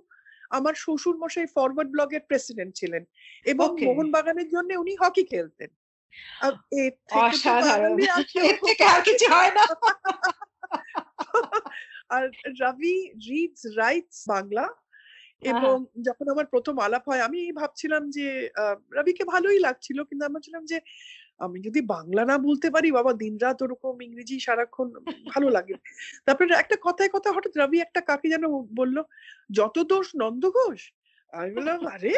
আমার 0.50 0.74
শ্বশুর 0.74 1.16
মশাই 1.16 1.46
ফরওয়ার্ড 1.46 1.90
ব্লগের 1.90 2.20
প্রেসিডেন্ট 2.20 2.74
ছিলেন 2.74 3.04
এবং. 3.44 3.85
মোহনবাগানের 3.85 4.48
জন্য 4.48 4.74
উনি 4.74 4.96
হকি 5.00 5.24
খেলতেন। 5.24 5.68
কিছু 9.04 9.32
হয় 9.32 9.50
না। 9.50 9.66
আর 12.09 12.30
রবি 12.61 13.11
রিডস 13.11 13.76
রাইটস 13.76 14.24
বাংলা 14.28 14.68
এবং 15.42 15.87
যখন 16.02 16.28
আমার 16.28 16.46
প্রথম 16.46 16.78
আলাপ 16.78 17.09
হয় 17.09 17.20
আমি 17.20 17.52
ভাবছিলাম 17.52 18.11
যে 18.11 18.50
রবিকে 18.92 19.24
ভালোই 19.24 19.59
লাগছিল 19.59 20.04
কিন্তু 20.04 20.24
আমি 20.24 20.35
ভাবছিলাম 20.35 20.64
যে 20.64 20.80
আমি 21.40 21.59
যদি 21.61 21.81
বাংলা 21.87 22.22
না 22.25 22.37
বলতে 22.38 22.68
পারি 22.70 22.88
বাবা 22.92 23.12
দিনরাত 23.12 23.59
ওরকম 23.62 23.94
ইংরেজি 24.01 24.37
সারাক্ষণ 24.40 24.88
ভালো 25.27 25.49
লাগে। 25.51 25.75
তারপরে 26.27 26.55
একটা 26.55 26.77
কথায় 26.83 27.11
কথা 27.12 27.31
হঠাৎ 27.33 27.55
রবি 27.57 27.79
একটা 27.81 28.01
কাকে 28.01 28.27
যেন 28.29 28.44
বলল 28.75 28.96
যত 29.51 29.77
দোষ 29.85 30.07
নন্দ 30.16 30.42
ঘোষ। 30.51 30.81
আমি 31.33 31.51
বললাম 31.55 31.81
আরে! 31.87 32.14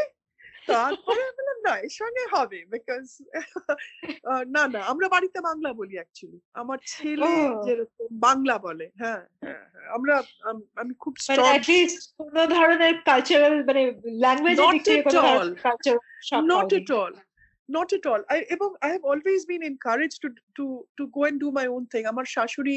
তারপরে 0.69 1.23
বললাম 1.37 1.59
না 1.67 1.73
এর 1.79 1.93
সঙ্গে 1.93 2.25
হবে 2.33 2.59
বিকজ 2.71 3.05
না 4.47 4.63
না 4.67 4.81
আমরা 4.83 5.07
বাড়িতে 5.09 5.39
বাংলা 5.41 5.71
বলি 5.73 5.95
অ্যাকচুয়ালি 5.95 6.39
আমার 6.55 6.79
ছেলে 6.87 7.31
যেরকম 7.65 8.07
বাংলা 8.21 8.55
বলে 8.59 8.87
হ্যাঁ 8.97 9.23
হ্যাঁ 9.43 9.65
হ্যাঁ। 9.65 9.87
আমরা 9.89 10.15
আমি 10.77 10.93
খুব 10.99 11.15
মানে 11.29 11.43
কোনো 12.19 12.43
ধরনের 12.47 12.95
কালচারাল 13.05 13.55
মানে 13.65 13.83
ল্যাঙ্গুয়েজের 14.15 14.65
Not 14.65 14.73
দিক 14.75 14.83
থেকে 14.85 15.03
not 17.69 17.93
at 17.93 18.05
all. 18.07 18.23
I, 18.35 18.39
এবং 18.55 18.71
I 18.83 18.89
have 18.89 19.05
always 19.05 19.43
been 19.45 19.63
encouraged 19.63 20.19
to 20.25 20.29
to 20.57 20.65
to 20.99 21.05
go 21.17 21.21
and 21.29 21.37
do 21.45 21.49
my 21.51 21.67
own 21.75 21.85
thing. 21.93 22.05
আমার 22.13 22.27
শাশুড়ি 22.35 22.77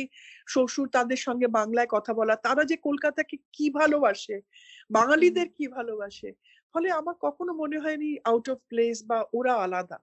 শ্বশুর 0.54 0.88
তাদের 0.88 1.20
সঙ্গে 1.28 1.48
বাংলায় 1.60 1.90
কথা 1.96 2.12
বলা 2.14 2.36
তারা 2.48 2.64
যে 2.72 2.78
কলকাতাকে 2.88 3.36
কি 3.56 3.66
ভালোবাসে 3.80 4.38
বাঙালিদের 4.90 5.48
কি 5.58 5.66
ভালোবাসে 5.68 6.30
ফলে 6.76 6.88
আমার 7.00 7.16
কখনো 7.26 7.52
মনে 7.62 7.78
হয়নি 7.84 8.10
আউট 8.32 8.46
অফ 8.54 8.58
প্লেস 8.72 8.98
বা 9.10 9.20
ওরা 9.38 9.54
আলাদা। 9.66 9.98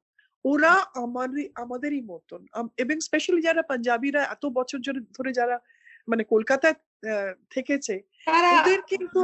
ওরা 0.44 0.72
আমাদের 1.02 1.46
আমাদেরই 1.54 2.02
মতন। 2.12 2.40
এবং 2.82 2.96
স্পেশালি 3.08 3.40
যারা 3.48 3.62
পাঞ্জাবিরা 3.70 4.22
এত 4.34 4.44
বছর 4.58 4.78
ধরে 5.16 5.30
যারা 5.32 5.56
মানে 6.08 6.22
কলকাতায় 6.24 6.76
থেকেছে 7.50 7.94
ওদের 8.56 8.80
কিন্তু। 8.90 9.18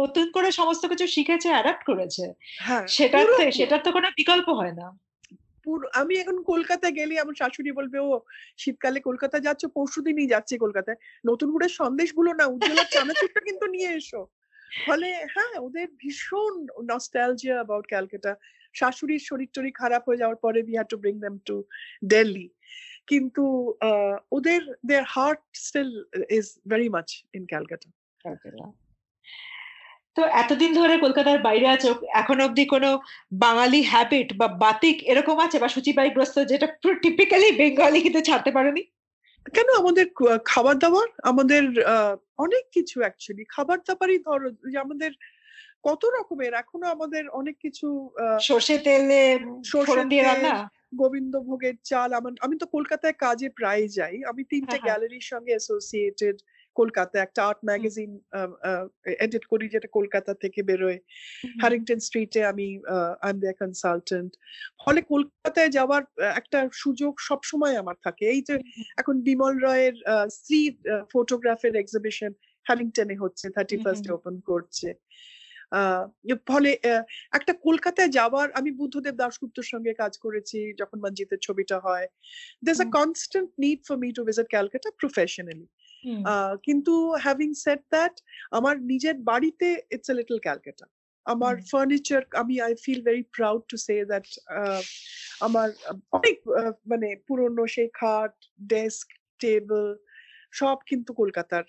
নতুন 0.00 0.26
করে 0.36 0.48
সমস্ত 0.60 0.82
কিছু 0.92 1.06
শিখেছে 1.14 1.48
অ্যাডাপ্ট 1.54 1.82
করেছে। 1.90 2.24
হ্যাঁ 2.66 2.84
সেটার। 2.96 3.26
সেটার 3.58 3.80
তো 3.86 3.90
কোনো 3.96 4.08
বিকল্প 4.20 4.48
হয় 4.60 4.74
না। 4.80 4.86
আমি 6.00 6.14
এখন 6.22 6.36
কলকাতা 6.52 6.88
গেলে 6.98 7.14
আমার 7.22 7.38
শাশুড়ি 7.40 7.70
বলবে 7.78 7.98
ও 8.08 8.10
শীতকালে 8.62 8.98
কলকাতা 9.08 9.38
যাচ্ছ 9.46 9.62
পরশু 9.76 10.00
দিনই 10.06 10.32
যাচ্ছে 10.34 10.54
কলকাতায়। 10.64 10.98
নতুন 11.30 11.48
করে 11.54 11.66
সন্দেশগুলো 11.80 12.30
না 12.40 12.44
উজ্জ্বলার 12.54 12.88
চানাচুরটা 12.96 13.40
কিন্তু 13.48 13.66
নিয়ে 13.74 13.90
এসো। 14.00 14.22
ফলে 14.86 15.08
হ্যাঁ 15.34 15.54
ওদের 15.66 15.86
ভীষণ 16.02 16.54
নস্টালজিয়া 16.90 17.56
অ্যাবাউট 17.58 17.86
ক্যালকাটা। 17.92 18.32
শাশুড়ির 18.74 19.22
শরীর 19.28 19.50
টরীর 19.54 19.74
খারাপ 19.80 20.02
হয়ে 20.08 20.20
যাওয়ার 20.22 20.38
পরে 20.44 20.58
we 20.66 20.74
had 20.78 20.88
to 20.92 20.98
bring 21.02 21.14
them 21.24 21.34
to 21.48 21.56
Delhi 22.12 22.46
কিন্তু 23.10 23.44
ওদের 24.36 24.62
their 24.88 25.06
heart 25.14 25.42
still 25.66 25.92
is 26.38 26.46
very 26.72 26.88
much 26.96 27.08
in 27.38 27.44
Calcutta. 27.52 27.88
তো 30.16 30.22
এতদিন 30.42 30.70
ধরে 30.80 30.94
কলকাতার 31.04 31.38
বাইরে 31.42 31.66
আছো 31.68 31.90
এখন 32.22 32.36
অব্দি 32.40 32.64
কোনো 32.66 32.90
বাঙালি 33.44 33.80
হ্যাবিট 33.92 34.28
বা 34.40 34.46
বাতিক 34.64 34.96
এরকম 35.02 35.36
আছে 35.46 35.56
বা 35.62 35.68
সূচিবাইগ্রস্ত 35.68 36.36
যেটা 36.52 36.66
টিপিক্যালি 37.02 37.48
বেঙ্গলি 37.60 38.00
কিন্তু 38.00 38.20
ছাড়তে 38.20 38.50
পারোনি? 38.56 38.82
কেন 39.46 39.68
আমাদের 39.82 40.06
খাবার 40.44 40.76
দাবার 40.82 41.08
আমাদের 41.22 41.62
অনেক 42.38 42.64
কিছু 42.72 42.96
অ্যাকচুয়ালি 43.00 43.44
খাবার 43.54 43.78
দাবারই 43.88 44.18
ধরো 44.18 44.48
আমাদের 44.84 45.10
কত 45.84 46.02
রকমের 46.16 46.52
এখনও 46.54 46.86
আমাদের 46.96 47.24
অনেক 47.40 47.56
কিছু 47.64 47.86
সর্ষে 48.40 48.76
তেলে 48.78 49.22
সর্ষে 49.64 50.02
দিয়ে 50.10 50.22
রান্না? 50.22 50.52
গোবিন্দ 50.94 51.34
ভোগের 51.48 51.76
চাল 51.84 52.10
আমার 52.18 52.32
আমি 52.44 52.54
তো 52.62 52.66
কলকাতায় 52.66 53.16
কাজে 53.24 53.48
প্রায় 53.58 53.84
যাই। 53.88 54.16
আমি 54.30 54.42
তিনটে 54.52 54.76
গ্যালারির 54.86 55.26
সঙ্গে 55.32 55.52
অ্যাসোসিয়েটেড 55.54 56.36
কলকাতা 56.80 57.16
একটা 57.22 57.40
আর্ট 57.48 57.60
ম্যাগাজিন 57.68 58.10
এডিট 59.24 59.44
করি 59.52 59.66
যেটা 59.74 59.88
কলকাতা 59.98 60.32
থেকে 60.42 60.60
বেরোয়। 60.70 60.98
হ্যারিংটন 61.62 61.98
স্ট্রিটে 62.06 62.40
আমি 62.52 62.66
আই 63.24 63.30
এম 63.32 63.38
দেয়ার 63.42 63.56
কনসালটেন্ট 63.62 64.30
ফলে 64.82 65.00
কলকাতায় 65.12 65.70
যাওয়ার 65.78 66.02
একটা 66.40 66.58
সুযোগ 66.82 67.12
সব 67.28 67.40
সময় 67.50 67.74
আমার 67.82 67.96
থাকে। 68.06 68.24
এই 68.34 68.40
যে 68.48 68.54
এখন 69.00 69.14
বিমল 69.28 69.54
রায়ের 69.66 69.96
স্ত্রী 70.36 70.60
ফটোগ্রাফের 71.12 71.74
এক্সিবিশন 71.78 72.30
হ্যারিংটনে 72.66 73.16
হচ্ছে 73.22 73.46
থার্টি 73.56 73.76
ফার্স্ট 73.84 74.06
ওপেন 74.16 74.34
করছে। 74.50 74.88
ফলে 76.50 76.70
একটা 77.38 77.52
কলকাতায় 77.66 78.10
যাওয়ার 78.18 78.48
আমি 78.58 78.70
বুদ্ধদেব 78.80 79.14
দাশগুপ্তর 79.22 79.70
সঙ্গে 79.72 79.92
কাজ 80.02 80.12
করেছি 80.24 80.58
যখন 80.80 80.98
মঞ্জিতের 81.04 81.40
ছবিটা 81.46 81.76
হয়। 81.86 82.06
There 82.64 82.74
a 82.86 82.88
constant 82.98 83.50
need 83.64 83.78
for 83.86 83.96
me 84.02 84.08
to 84.16 84.22
visit 84.28 84.46
Calcutta 84.54 84.90
professionally 85.00 85.66
কিন্তু 86.62 86.94
হ্যাভিং 87.24 87.50
সেট 87.64 87.82
দ্যাট 87.90 88.14
আমার 88.50 88.74
নিজের 88.82 89.16
বাড়িতে 89.30 89.68
ইটস 89.90 90.08
এ 90.10 90.14
লিটল 90.14 90.38
ক্যালকাটা 90.38 90.86
আমার 91.26 91.54
ফার্নিচার 91.70 92.22
আমি 92.32 92.54
I 92.60 92.72
feel 92.84 93.00
very 93.02 93.24
proud 93.36 93.62
to 93.68 93.76
say 93.76 93.94
that 94.04 94.26
আমার 95.40 95.68
অনেক 96.12 96.36
মানে 96.86 97.08
পুরনো 97.26 97.64
সেই 97.66 97.88
খাট 97.94 98.32
ডেস্ক 98.68 99.06
টেবিল 99.40 99.86
সব 100.52 100.76
কিন্তু 100.86 101.10
কলকাতার। 101.12 101.64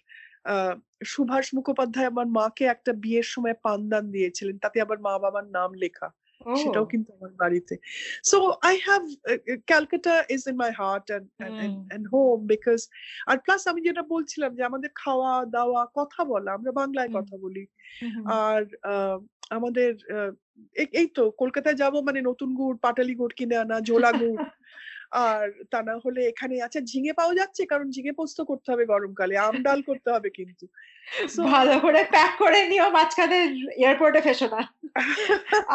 সুভাষ 1.06 1.46
মুখোপাধ্যায় 1.54 2.08
আমার 2.08 2.28
মাকে 2.38 2.66
একটা 2.66 2.92
বিয়ের 2.94 3.24
সময় 3.24 3.56
পানদান 3.64 4.04
দিয়েছিলেন 4.12 4.56
তাতে 4.58 4.78
আবার 4.82 4.98
মা 4.98 5.14
বাবার 5.20 5.46
নাম 5.58 5.72
লেখা। 5.74 6.08
সেটাও 6.56 6.86
কিন্তু 6.86 7.10
আমার 7.14 7.32
বাড়িতে। 7.38 7.76
So 8.24 8.38
I 8.62 8.76
have 8.86 9.04
Calcutta 9.66 10.16
is 10.30 10.42
in 10.48 10.56
my 10.56 10.72
heart 10.72 11.06
and 11.12 12.08
home. 12.14 12.48
Because 12.48 12.80
R 13.28 13.38
plus 13.38 13.62
আমি 13.68 13.82
যেটা 13.82 14.04
বলছিলাম 14.04 14.56
যে 14.56 14.64
আমাদের 14.64 14.92
খাওয়া 14.96 15.46
দাওয়া 15.46 15.82
কথা 15.96 16.22
বলা 16.26 16.50
আমরা 16.54 16.72
বাংলায় 16.72 17.10
কথা 17.14 17.36
বলি। 17.38 17.64
আর 18.26 18.62
আমাদের 19.50 19.92
এই 20.94 21.08
তো 21.08 21.32
কলকাতায় 21.32 21.76
যাব 21.76 21.94
মানে 22.00 22.22
নতুন 22.22 22.50
গুড় 22.56 22.78
পাটালি 22.82 23.14
গুড় 23.16 23.34
কিনে 23.38 23.56
আনা 23.56 23.78
ঝোলা 23.82 24.12
গুড়। 24.14 24.38
আর 25.12 25.44
তা 25.72 25.80
না 25.88 25.96
হলে 26.06 26.22
এখানে 26.32 26.56
আচ্ছা 26.66 26.82
ঝিঙে 26.92 27.14
পাওয়া 27.14 27.34
যাচ্ছে? 27.36 27.62
কারণ 27.66 27.88
ঝিঙে 27.96 28.14
পোস্ত 28.20 28.38
করতে 28.50 28.68
হবে 28.72 28.84
গরমকালে 28.86 29.36
আম 29.38 29.56
ডাল 29.68 29.80
করতে 29.90 30.10
হবে 30.16 30.30
কিন্তু। 30.38 30.66
ভালো 31.54 31.76
করে 31.86 32.02
প্যাক 32.14 32.32
করে 32.42 32.60
নিও 32.72 32.88
মাঝখানে 32.98 33.38
এয়ারপোর্টে 33.82 34.22
ফেসো 34.28 34.48
না। 34.56 34.62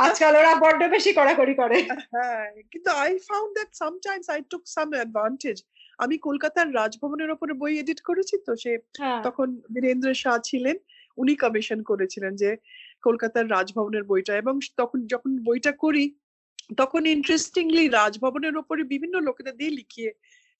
আজকাল 0.04 0.34
ওরা 0.40 0.52
বড্ড 0.64 0.80
বেশি 0.94 1.10
কড়াকড়ি 1.18 1.54
করে। 1.62 1.78
হ্যাঁ 2.14 2.44
কিন্তু 2.72 2.90
I 3.04 3.10
found 3.28 3.50
that 3.56 3.70
sometimes 3.82 4.26
I 4.34 4.40
took 4.50 4.62
some 4.66 4.88
advantage 4.92 5.58
আমি 5.98 6.16
কলকাতার 6.18 6.68
রাজভবনের 6.80 7.30
ওপরে 7.30 7.52
বই 7.62 7.72
এডিট 7.78 8.00
করেছি 8.00 8.34
তো 8.46 8.52
সে 8.62 8.72
হ্যাঁ। 9.00 9.20
তখন 9.26 9.48
বীরেন্দ্র 9.74 10.08
শাহ 10.22 10.36
ছিলেন 10.48 10.76
উনি 11.18 11.34
কমিশন 11.36 11.78
করেছিলেন 11.90 12.32
যে 12.42 12.50
কলকাতার 13.02 13.46
রাজভবনের 13.50 14.04
বইটা। 14.10 14.32
এবং 14.42 14.54
তখন 14.80 14.98
যখন 15.12 15.30
বইটা 15.46 15.72
করি 15.84 16.04
তখন 16.76 17.06
ইন্টারেস্টিংলি 17.06 17.88
রাজভবনের 17.88 18.56
ওপরে 18.56 18.84
বিভিন্ন 18.84 19.20
লোকেদের 19.20 19.56
দিয়ে 19.56 19.70
লিখিয়ে 19.70 20.12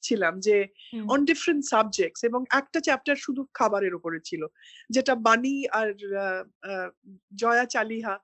ছিলাম 0.02 0.40
যে 0.40 0.66
অন 1.08 1.24
ডিফারেন্ট 1.24 1.64
সাবজেক্টস 1.64 2.24
এবং 2.24 2.44
একটা 2.50 2.80
চ্যাপ্টার 2.80 3.16
শুধু 3.16 3.46
খাবারের 3.54 3.94
উপরে 3.94 4.20
ছিল। 4.24 4.46
যেটা 4.90 5.14
বাণী 5.14 5.64
আর 5.72 5.94
জয়া 7.34 7.64
চালিহা 7.64 8.18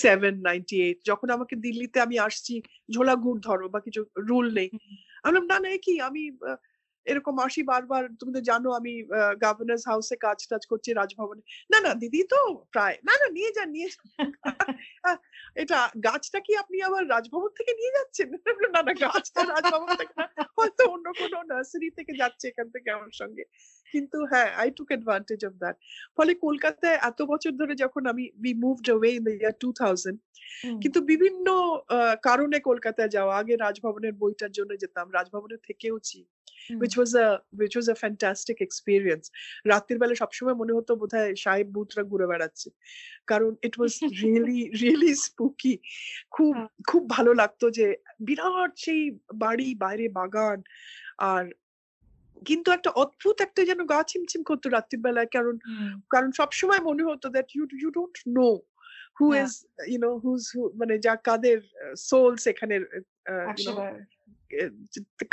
97 0.01 0.41
98 0.43 0.95
যখন 1.05 1.29
আমাকে 1.29 1.55
দিল্লিতে 1.55 1.99
আমি 1.99 2.19
আসছি 2.19 2.61
ঝোলা 2.93 3.15
গুড় 3.15 3.39
ধরো 3.39 3.69
বা 3.69 3.79
কিছু 3.79 4.05
রুল 4.17 4.53
নেই। 4.53 4.69
আমি 5.23 5.47
না 5.47 5.59
না 5.59 5.77
কি? 5.77 5.99
আমি 5.99 6.31
এরকম 7.07 7.35
আসি 7.45 7.61
বারবার 7.71 8.03
তুমি 8.19 8.31
তো 8.37 8.41
জানো 8.49 8.69
আমি 8.79 8.93
গভর্নর্স 9.43 9.83
হাউসে 9.91 10.15
কাজ 10.25 10.39
টাজ 10.49 10.63
করছি 10.71 10.89
রাজভবনে। 10.99 11.41
না 11.71 11.77
না 11.85 11.91
দিদি 12.01 12.21
তো 12.33 12.39
প্রায় 12.73 12.95
না 13.07 13.13
না 13.21 13.27
নিয়ে 13.37 13.51
যান 13.57 13.69
নিয়ে 13.75 13.87
এটা 15.61 15.79
গাছটা 16.07 16.39
কি 16.45 16.53
আপনি 16.63 16.77
আবার 16.87 17.03
রাজভবন 17.13 17.51
থেকে 17.59 17.71
নিয়ে 17.79 17.95
যাচ্ছেন? 17.97 18.29
না 18.75 18.81
না 18.87 18.93
গাছটা 19.05 19.41
রাজভবন 19.53 19.89
থেকে 19.99 20.13
হয়তো 20.57 20.83
অন্য 20.93 21.07
কোনো 21.21 21.37
নার্সারি 21.51 21.89
থেকে 21.97 22.13
যাচ্ছে 22.21 22.45
এখান 22.51 22.67
থেকে 22.75 22.87
আমার 22.97 23.11
সঙ্গে। 23.21 23.43
কিন্তু 23.93 24.17
হ্যাঁ 24.31 24.49
I 24.61 24.67
took 24.77 24.89
advantage 24.91 25.41
of 25.49 25.53
that 25.61 25.75
ফলে 26.17 26.31
কলকাতায় 26.45 26.97
এত 27.09 27.19
বছর 27.31 27.53
ধরে 27.61 27.73
যখন 27.83 28.03
আমি 28.11 28.23
we 28.43 28.51
moved 28.63 28.87
away 28.89 29.09
in 29.17 29.23
the 29.27 29.33
year 29.41 29.55
two 29.63 29.69
thousand 29.81 30.17
কিন্তু 30.81 30.99
বিভিন্ন 31.11 31.47
কারণে 32.27 32.57
কলকাতায় 32.69 33.11
যাওয়া 33.15 33.33
আগে 33.41 33.53
রাজভবনের 33.55 34.13
বইটার 34.21 34.51
জন্য 34.57 34.71
যেতাম 34.83 35.07
রাজভবনে 35.17 35.57
থেকেওছি। 35.67 36.19
Which 36.91 36.97
was 36.97 37.13
a 37.15 37.39
which 37.51 37.75
was 37.75 37.87
a 37.87 37.95
fantastic 37.95 38.61
experience. 38.61 39.31
রাতের 39.65 39.97
বেলা 39.99 40.15
সবসময় 40.15 40.53
মনে 40.53 40.73
হতো 40.73 40.95
বোধহয় 40.95 41.35
সাহেব 41.35 41.67
ভূতরা 41.75 42.03
ঘুরে 42.03 42.25
বেড়াচ্ছে। 42.27 42.69
কারণ 43.27 43.51
it 43.67 43.75
was 43.79 43.93
really 44.21 44.61
really 44.81 45.15
spooky 45.15 45.73
খুব 46.31 46.55
খুব 46.89 47.09
ভালো 47.09 47.33
লাগতো 47.33 47.69
যে 47.69 47.97
বিরাট 48.27 48.71
সেই 48.77 49.01
বাড়ি 49.35 49.75
বাইরে 49.75 50.09
বাগান 50.09 50.59
আর 51.17 51.45
কিন্তু 52.45 52.71
একটা 52.71 52.89
অদ্ভুত 52.89 53.41
একটা 53.41 53.61
যেন 53.65 53.85
গা 53.85 54.03
ছিমছিম 54.03 54.43
করতো 54.43 54.69
রাত্রির 54.69 55.01
বেলায়। 55.01 55.29
কারণ 55.35 55.55
কারণ 56.09 56.31
সবসময় 56.31 56.79
মনে 56.79 57.03
হতো 57.03 57.29
that 57.29 57.49
you 57.55 57.63
you 57.81 57.89
don't 57.89 58.17
know 58.27 58.49
who 59.19 59.25
is 59.33 59.51
you 59.91 59.99
know 60.05 60.11
whose 60.23 60.43
মানে 60.79 60.97
যা 61.05 61.15
কাদের 61.27 61.59
সোলস 62.09 62.47
এখানে 62.53 62.75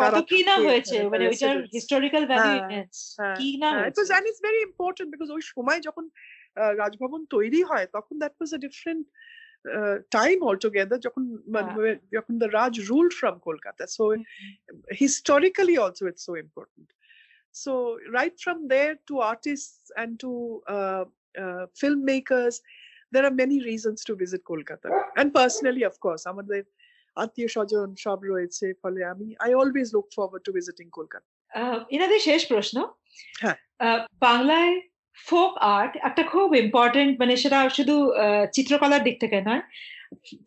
কত 0.00 0.16
কি 0.32 0.40
না 0.50 0.54
হয়েছে 0.66 0.96
মানে 1.12 1.24
ওইটার 1.32 1.56
হিস্টোরিক্যাল 1.76 2.24
ভ্যালু 2.30 2.52
কি 3.40 3.50
না 3.64 3.70
হয়েছে 3.78 3.90
it 3.90 3.98
was 3.98 4.38
very 4.46 4.60
important 4.68 5.08
because 5.14 5.28
ওই 5.36 5.42
সময় 5.52 5.80
যখন 5.88 6.04
রাজভবন 6.82 7.20
তৈরি 7.34 7.60
হয় 7.70 7.86
তখন 7.96 8.14
that 8.22 8.34
was 8.38 8.50
a 8.56 8.60
different 8.66 9.04
time 10.16 10.40
altogether 10.50 10.98
যখন 11.06 11.22
যখন 12.16 12.34
the 12.42 12.50
Raj 12.56 12.74
ruled 12.90 13.14
from 13.20 13.34
Kolkata 13.46 13.86
so 13.96 14.04
historically 15.02 15.76
also 15.84 16.02
it's 16.10 16.24
so 16.28 16.34
important 16.44 16.86
so 17.62 17.72
right 18.16 18.34
from 18.44 18.58
there 18.72 18.94
to 19.08 19.14
artists 19.20 19.90
and 20.00 20.10
to 20.24 20.30
uh, 20.76 21.04
uh, 21.42 21.64
filmmakers 21.80 22.54
there 23.12 23.24
are 23.28 23.36
many 23.42 23.58
reasons 23.70 23.98
to 24.08 24.12
visit 24.22 24.40
Kolkata 24.50 24.90
and 25.18 25.28
personally 25.40 25.84
of 25.90 25.96
course 26.04 26.22
আমাদের 26.32 26.62
আত্মীয় 27.18 27.48
স্বজন 27.48 27.88
সব 27.96 28.18
রয়েছে 28.24 28.66
ফলে 28.82 29.00
আমি 29.04 29.26
I 29.38 29.50
always 29.54 29.88
look 29.94 30.06
forward 30.16 30.44
to 30.44 30.52
visiting 30.52 30.86
Kolkata 30.90 31.28
ইনাদের 31.90 32.18
শেষ 32.18 32.40
প্রশ্ন। 32.46 32.76
হ্যাঁ। 33.40 33.56
বাংলায় 34.20 34.74
ফোক 35.26 35.52
আর্ট 35.58 35.92
একটা 35.96 36.22
খুব 36.22 36.48
ইম্পর্টেন্ট 36.54 37.12
মানে 37.20 37.34
সেটা 37.36 37.58
শুধু 37.68 37.96
চিত্রকলার 38.52 39.02
দিক 39.04 39.16
থেকে 39.20 39.40
নয় 39.40 39.62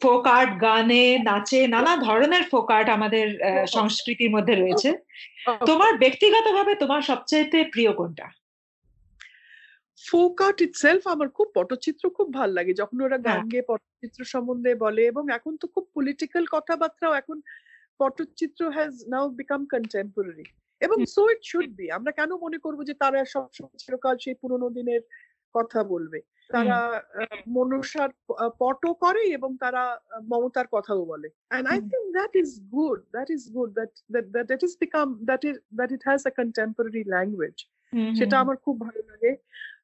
ফোক 0.02 0.24
আর্ট 0.28 0.52
গানে 0.62 1.18
নাচে 1.24 1.68
নানা 1.68 1.94
ধরনের 1.98 2.44
ফোক 2.44 2.68
আর্ট 2.72 2.88
আমাদের 2.90 3.26
সংস্কৃতির 3.76 4.32
মধ্যে 4.32 4.56
রয়েছে। 4.56 4.90
তোমার 5.66 5.92
ব্যক্তিগতভাবে 5.98 6.74
তোমার 6.76 7.02
সবচেয়ে 7.02 7.46
প্রিয় 7.72 7.92
কোনটা? 7.94 8.28
ফোক 10.08 10.36
আর্ট 10.48 10.60
ইটসেলফ 10.68 11.04
আমার 11.14 11.30
খুব 11.38 11.48
পটচিত্র 11.58 12.04
খুব 12.18 12.28
ভালো 12.40 12.54
লাগে। 12.58 12.74
যখন 12.82 12.98
ওরা 13.06 13.18
গান 13.28 13.42
গেয়ে 13.52 13.68
পটচিত্র 13.72 14.20
সম্বন্ধে 14.34 14.72
বলে 14.86 15.02
এবং 15.12 15.24
এখন 15.38 15.54
তো 15.62 15.66
খুব 15.74 15.86
পলিটিক্যাল 15.98 16.44
কথাবার্তাও 16.56 17.14
এখন 17.22 17.38
Patachitra 18.00 18.62
has 18.76 18.94
now 19.14 19.26
become 19.40 19.62
contemporary 19.74 20.46
এবং 20.82 20.98
সো 21.16 21.24
ইট 21.34 21.42
শুড 21.52 21.70
বি 21.80 21.86
আমরা 21.98 22.12
কেন 22.20 22.32
মনে 22.46 22.58
করব 22.66 22.80
যে 22.90 22.94
তারা 23.04 23.20
সবসময় 23.34 23.80
চিরকাল 23.84 24.16
সেই 24.24 24.36
পুরোনো 24.42 24.68
দিনের 24.78 25.02
কথা 25.56 25.80
বলবে? 25.94 26.20
তারা 26.50 26.78
মনুষ্যার 27.58 28.12
পটও 28.62 28.92
করে 29.04 29.22
এবং 29.38 29.52
তারা 29.64 29.84
মমতার 30.32 30.68
কথাও 30.76 31.02
বলে। 31.12 31.28
And 31.58 31.68
I 31.74 31.80
think 31.92 32.06
that 32.18 32.34
is 32.42 32.52
good 32.76 33.00
that 33.16 33.30
is 33.36 33.44
good 33.56 33.70
that 33.80 33.92
that 34.14 34.26
that, 34.34 34.46
that 34.52 34.62
is 34.68 34.74
become 34.84 35.10
that 35.30 35.44
is 35.50 35.56
that 35.80 35.92
it 35.98 36.04
has 36.10 36.22
a 36.30 36.34
contemporary 36.42 37.04
language 37.16 37.62
সেটা 38.20 38.36
আমার 38.44 38.58
খুব 38.66 38.76
ভালো 38.86 39.02
লাগে। 39.12 39.32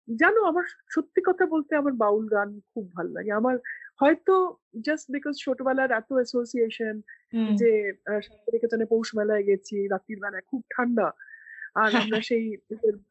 জানো 0.08 0.39
আমার 0.51 0.66
সত্যি 0.89 1.22
কথা 1.26 1.45
বলতে 1.45 1.72
আমার 1.76 1.93
বাউল 2.03 2.26
গান 2.28 2.49
খুব 2.74 2.86
ভালো 2.93 3.10
লাগে। 3.10 3.32
আমার 3.32 3.55
হয়তো 4.01 4.34
জাস্ট 4.82 5.05
বিকজ 5.12 5.36
ছোটবেলার 5.45 5.89
এত 5.91 6.10
অ্যাসোসিয়েশন 6.14 6.95
যে 7.62 7.72
শান্তিনিকেতনে 8.26 8.86
পৌষ 8.86 9.08
মেলায় 9.16 9.43
গেছি 9.43 9.78
রাত্রির 9.88 10.20
বেলায় 10.24 10.45
খুব 10.51 10.62
ঠান্ডা 10.76 11.08
আর 11.76 11.89
আমরা 11.95 12.20
সেই 12.22 12.45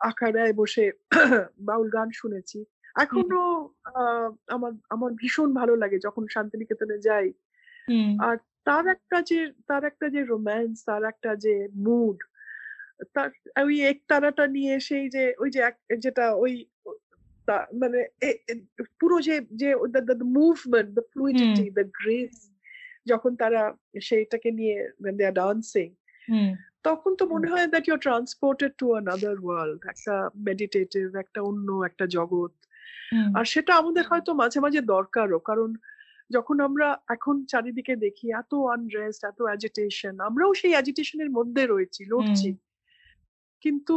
আখাড়ায় 0.01 0.53
বসে 0.53 0.87
বাউল 1.69 1.89
গান 1.91 2.09
শুনেছি। 2.13 2.59
এখনও 2.97 3.45
আমার 4.49 4.73
আমার 4.91 5.11
ভীষণ 5.13 5.49
ভালো 5.61 5.75
লাগে 5.77 5.99
যখন 5.99 6.25
শান্তিনিকেতনে 6.29 6.97
যাই। 6.99 7.29
আর 8.29 8.37
তার 8.65 8.85
একটা 8.87 9.19
যে 9.31 9.39
তার 9.67 9.83
একটা 9.85 10.07
যে 10.15 10.21
রোম্যান্স 10.25 10.75
তার 10.85 11.03
একটা 11.05 11.31
যে 11.37 11.55
মুড 11.87 12.19
তার 13.15 13.31
ওই 13.65 13.77
একতারাটা 13.83 14.47
নিয়ে 14.47 14.81
সেই 14.81 15.09
যে 15.09 15.35
ওই 15.39 15.51
যে 15.51 15.61
যেটা 15.99 16.25
ওই 16.35 16.53
মানে 17.73 18.01
পুরো 19.01 19.17
যে 19.21 19.37
যে 19.53 19.69
movement 20.39 20.89
the 20.95 21.05
fluidity 21.13 21.71
the 21.71 21.85
grace 22.01 22.35
যখন 23.07 23.37
তারা 23.37 23.63
সেইটাকে 24.01 24.51
নিয়ে 24.51 24.77
দে 25.19 25.25
আর 25.27 25.33
ডান্সিং 25.33 25.89
তখন 26.83 27.17
তো 27.17 27.27
মনে 27.27 27.47
হয় 27.51 27.67
that 27.67 27.89
your 27.89 27.99
transported 27.99 28.73
to 28.79 28.87
another 28.95 29.37
world 29.45 29.81
একটা 29.87 30.31
মেডিটেটিভ 30.35 31.17
একটা 31.17 31.41
অন্য 31.43 31.69
একটা 31.85 32.07
জগৎ। 32.07 32.53
আর 33.35 33.45
সেটা 33.45 33.75
আমাদের 33.75 34.05
হয়তো 34.07 34.35
মাঝে 34.35 34.59
মাঝে 34.61 34.81
দরকারও 34.81 35.39
কারণ 35.39 35.71
যখন 36.31 36.61
আমরা 36.61 36.99
এখন 37.09 37.45
চারিদিকে 37.47 37.97
দেখি 37.97 38.27
এত 38.33 38.55
আনরেস্ট 38.75 39.25
এত 39.25 39.43
অ্যাজিটেশন 39.43 40.21
আমরাও 40.21 40.53
সেই 40.55 40.73
অ্যাজিটেশনের 40.73 41.31
মধ্যে 41.31 41.67
রয়েছি 41.67 42.05
লড়ছি। 42.05 42.51
কিন্তু 43.63 43.97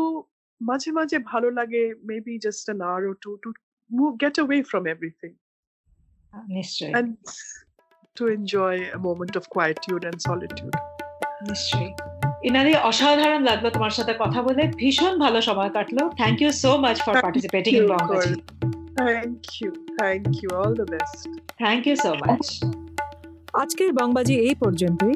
মাঝে 0.61 0.89
মাঝে 0.91 1.17
ভালো 1.31 1.49
লাগে 1.49 1.83
maybe 2.09 2.35
just 2.45 2.63
an 2.67 2.79
hour 2.87 3.01
or 3.09 3.11
two 3.23 3.31
to 3.43 3.49
move 3.89 4.11
get 4.23 4.35
away 4.39 4.57
from 4.69 4.83
everything 4.93 5.31
নিশ্চয়ই 6.53 6.91
and 6.93 7.09
to 8.17 8.23
enjoy 8.29 8.75
a 8.89 8.99
moment 8.99 9.33
of 9.35 9.43
quietude 9.49 10.03
and 10.09 10.17
solitude. 10.21 10.75
নিশ্চয়ই 11.49 11.91
ইনাদি 12.47 12.73
অসাধারণ 12.89 13.41
লাগল 13.49 13.65
তোমার 13.75 13.93
সাথে 13.97 14.13
কথা 14.23 14.39
বলে 14.47 14.63
ভীষণ 14.79 15.13
ভালো 15.25 15.39
সময় 15.41 15.71
কাটলো 15.75 16.03
thank 16.19 16.37
you 16.43 16.49
so 16.63 16.71
much 16.85 16.97
for 17.05 17.13
participating 17.25 17.71
in 17.79 17.85
Bongbaji 17.93 18.33
Thank 18.99 19.61
you. 19.61 19.71
Thank 19.97 20.41
you. 20.41 20.49
All 20.51 20.73
the 20.73 20.87
best. 20.93 21.17
Thank 21.61 21.83
you 21.87 21.95
so 22.03 22.11
much 22.21 22.45
আজকের 23.61 23.91
বংবাজি 23.99 24.35
এই 24.47 24.55
পর্যন্তই 24.63 25.15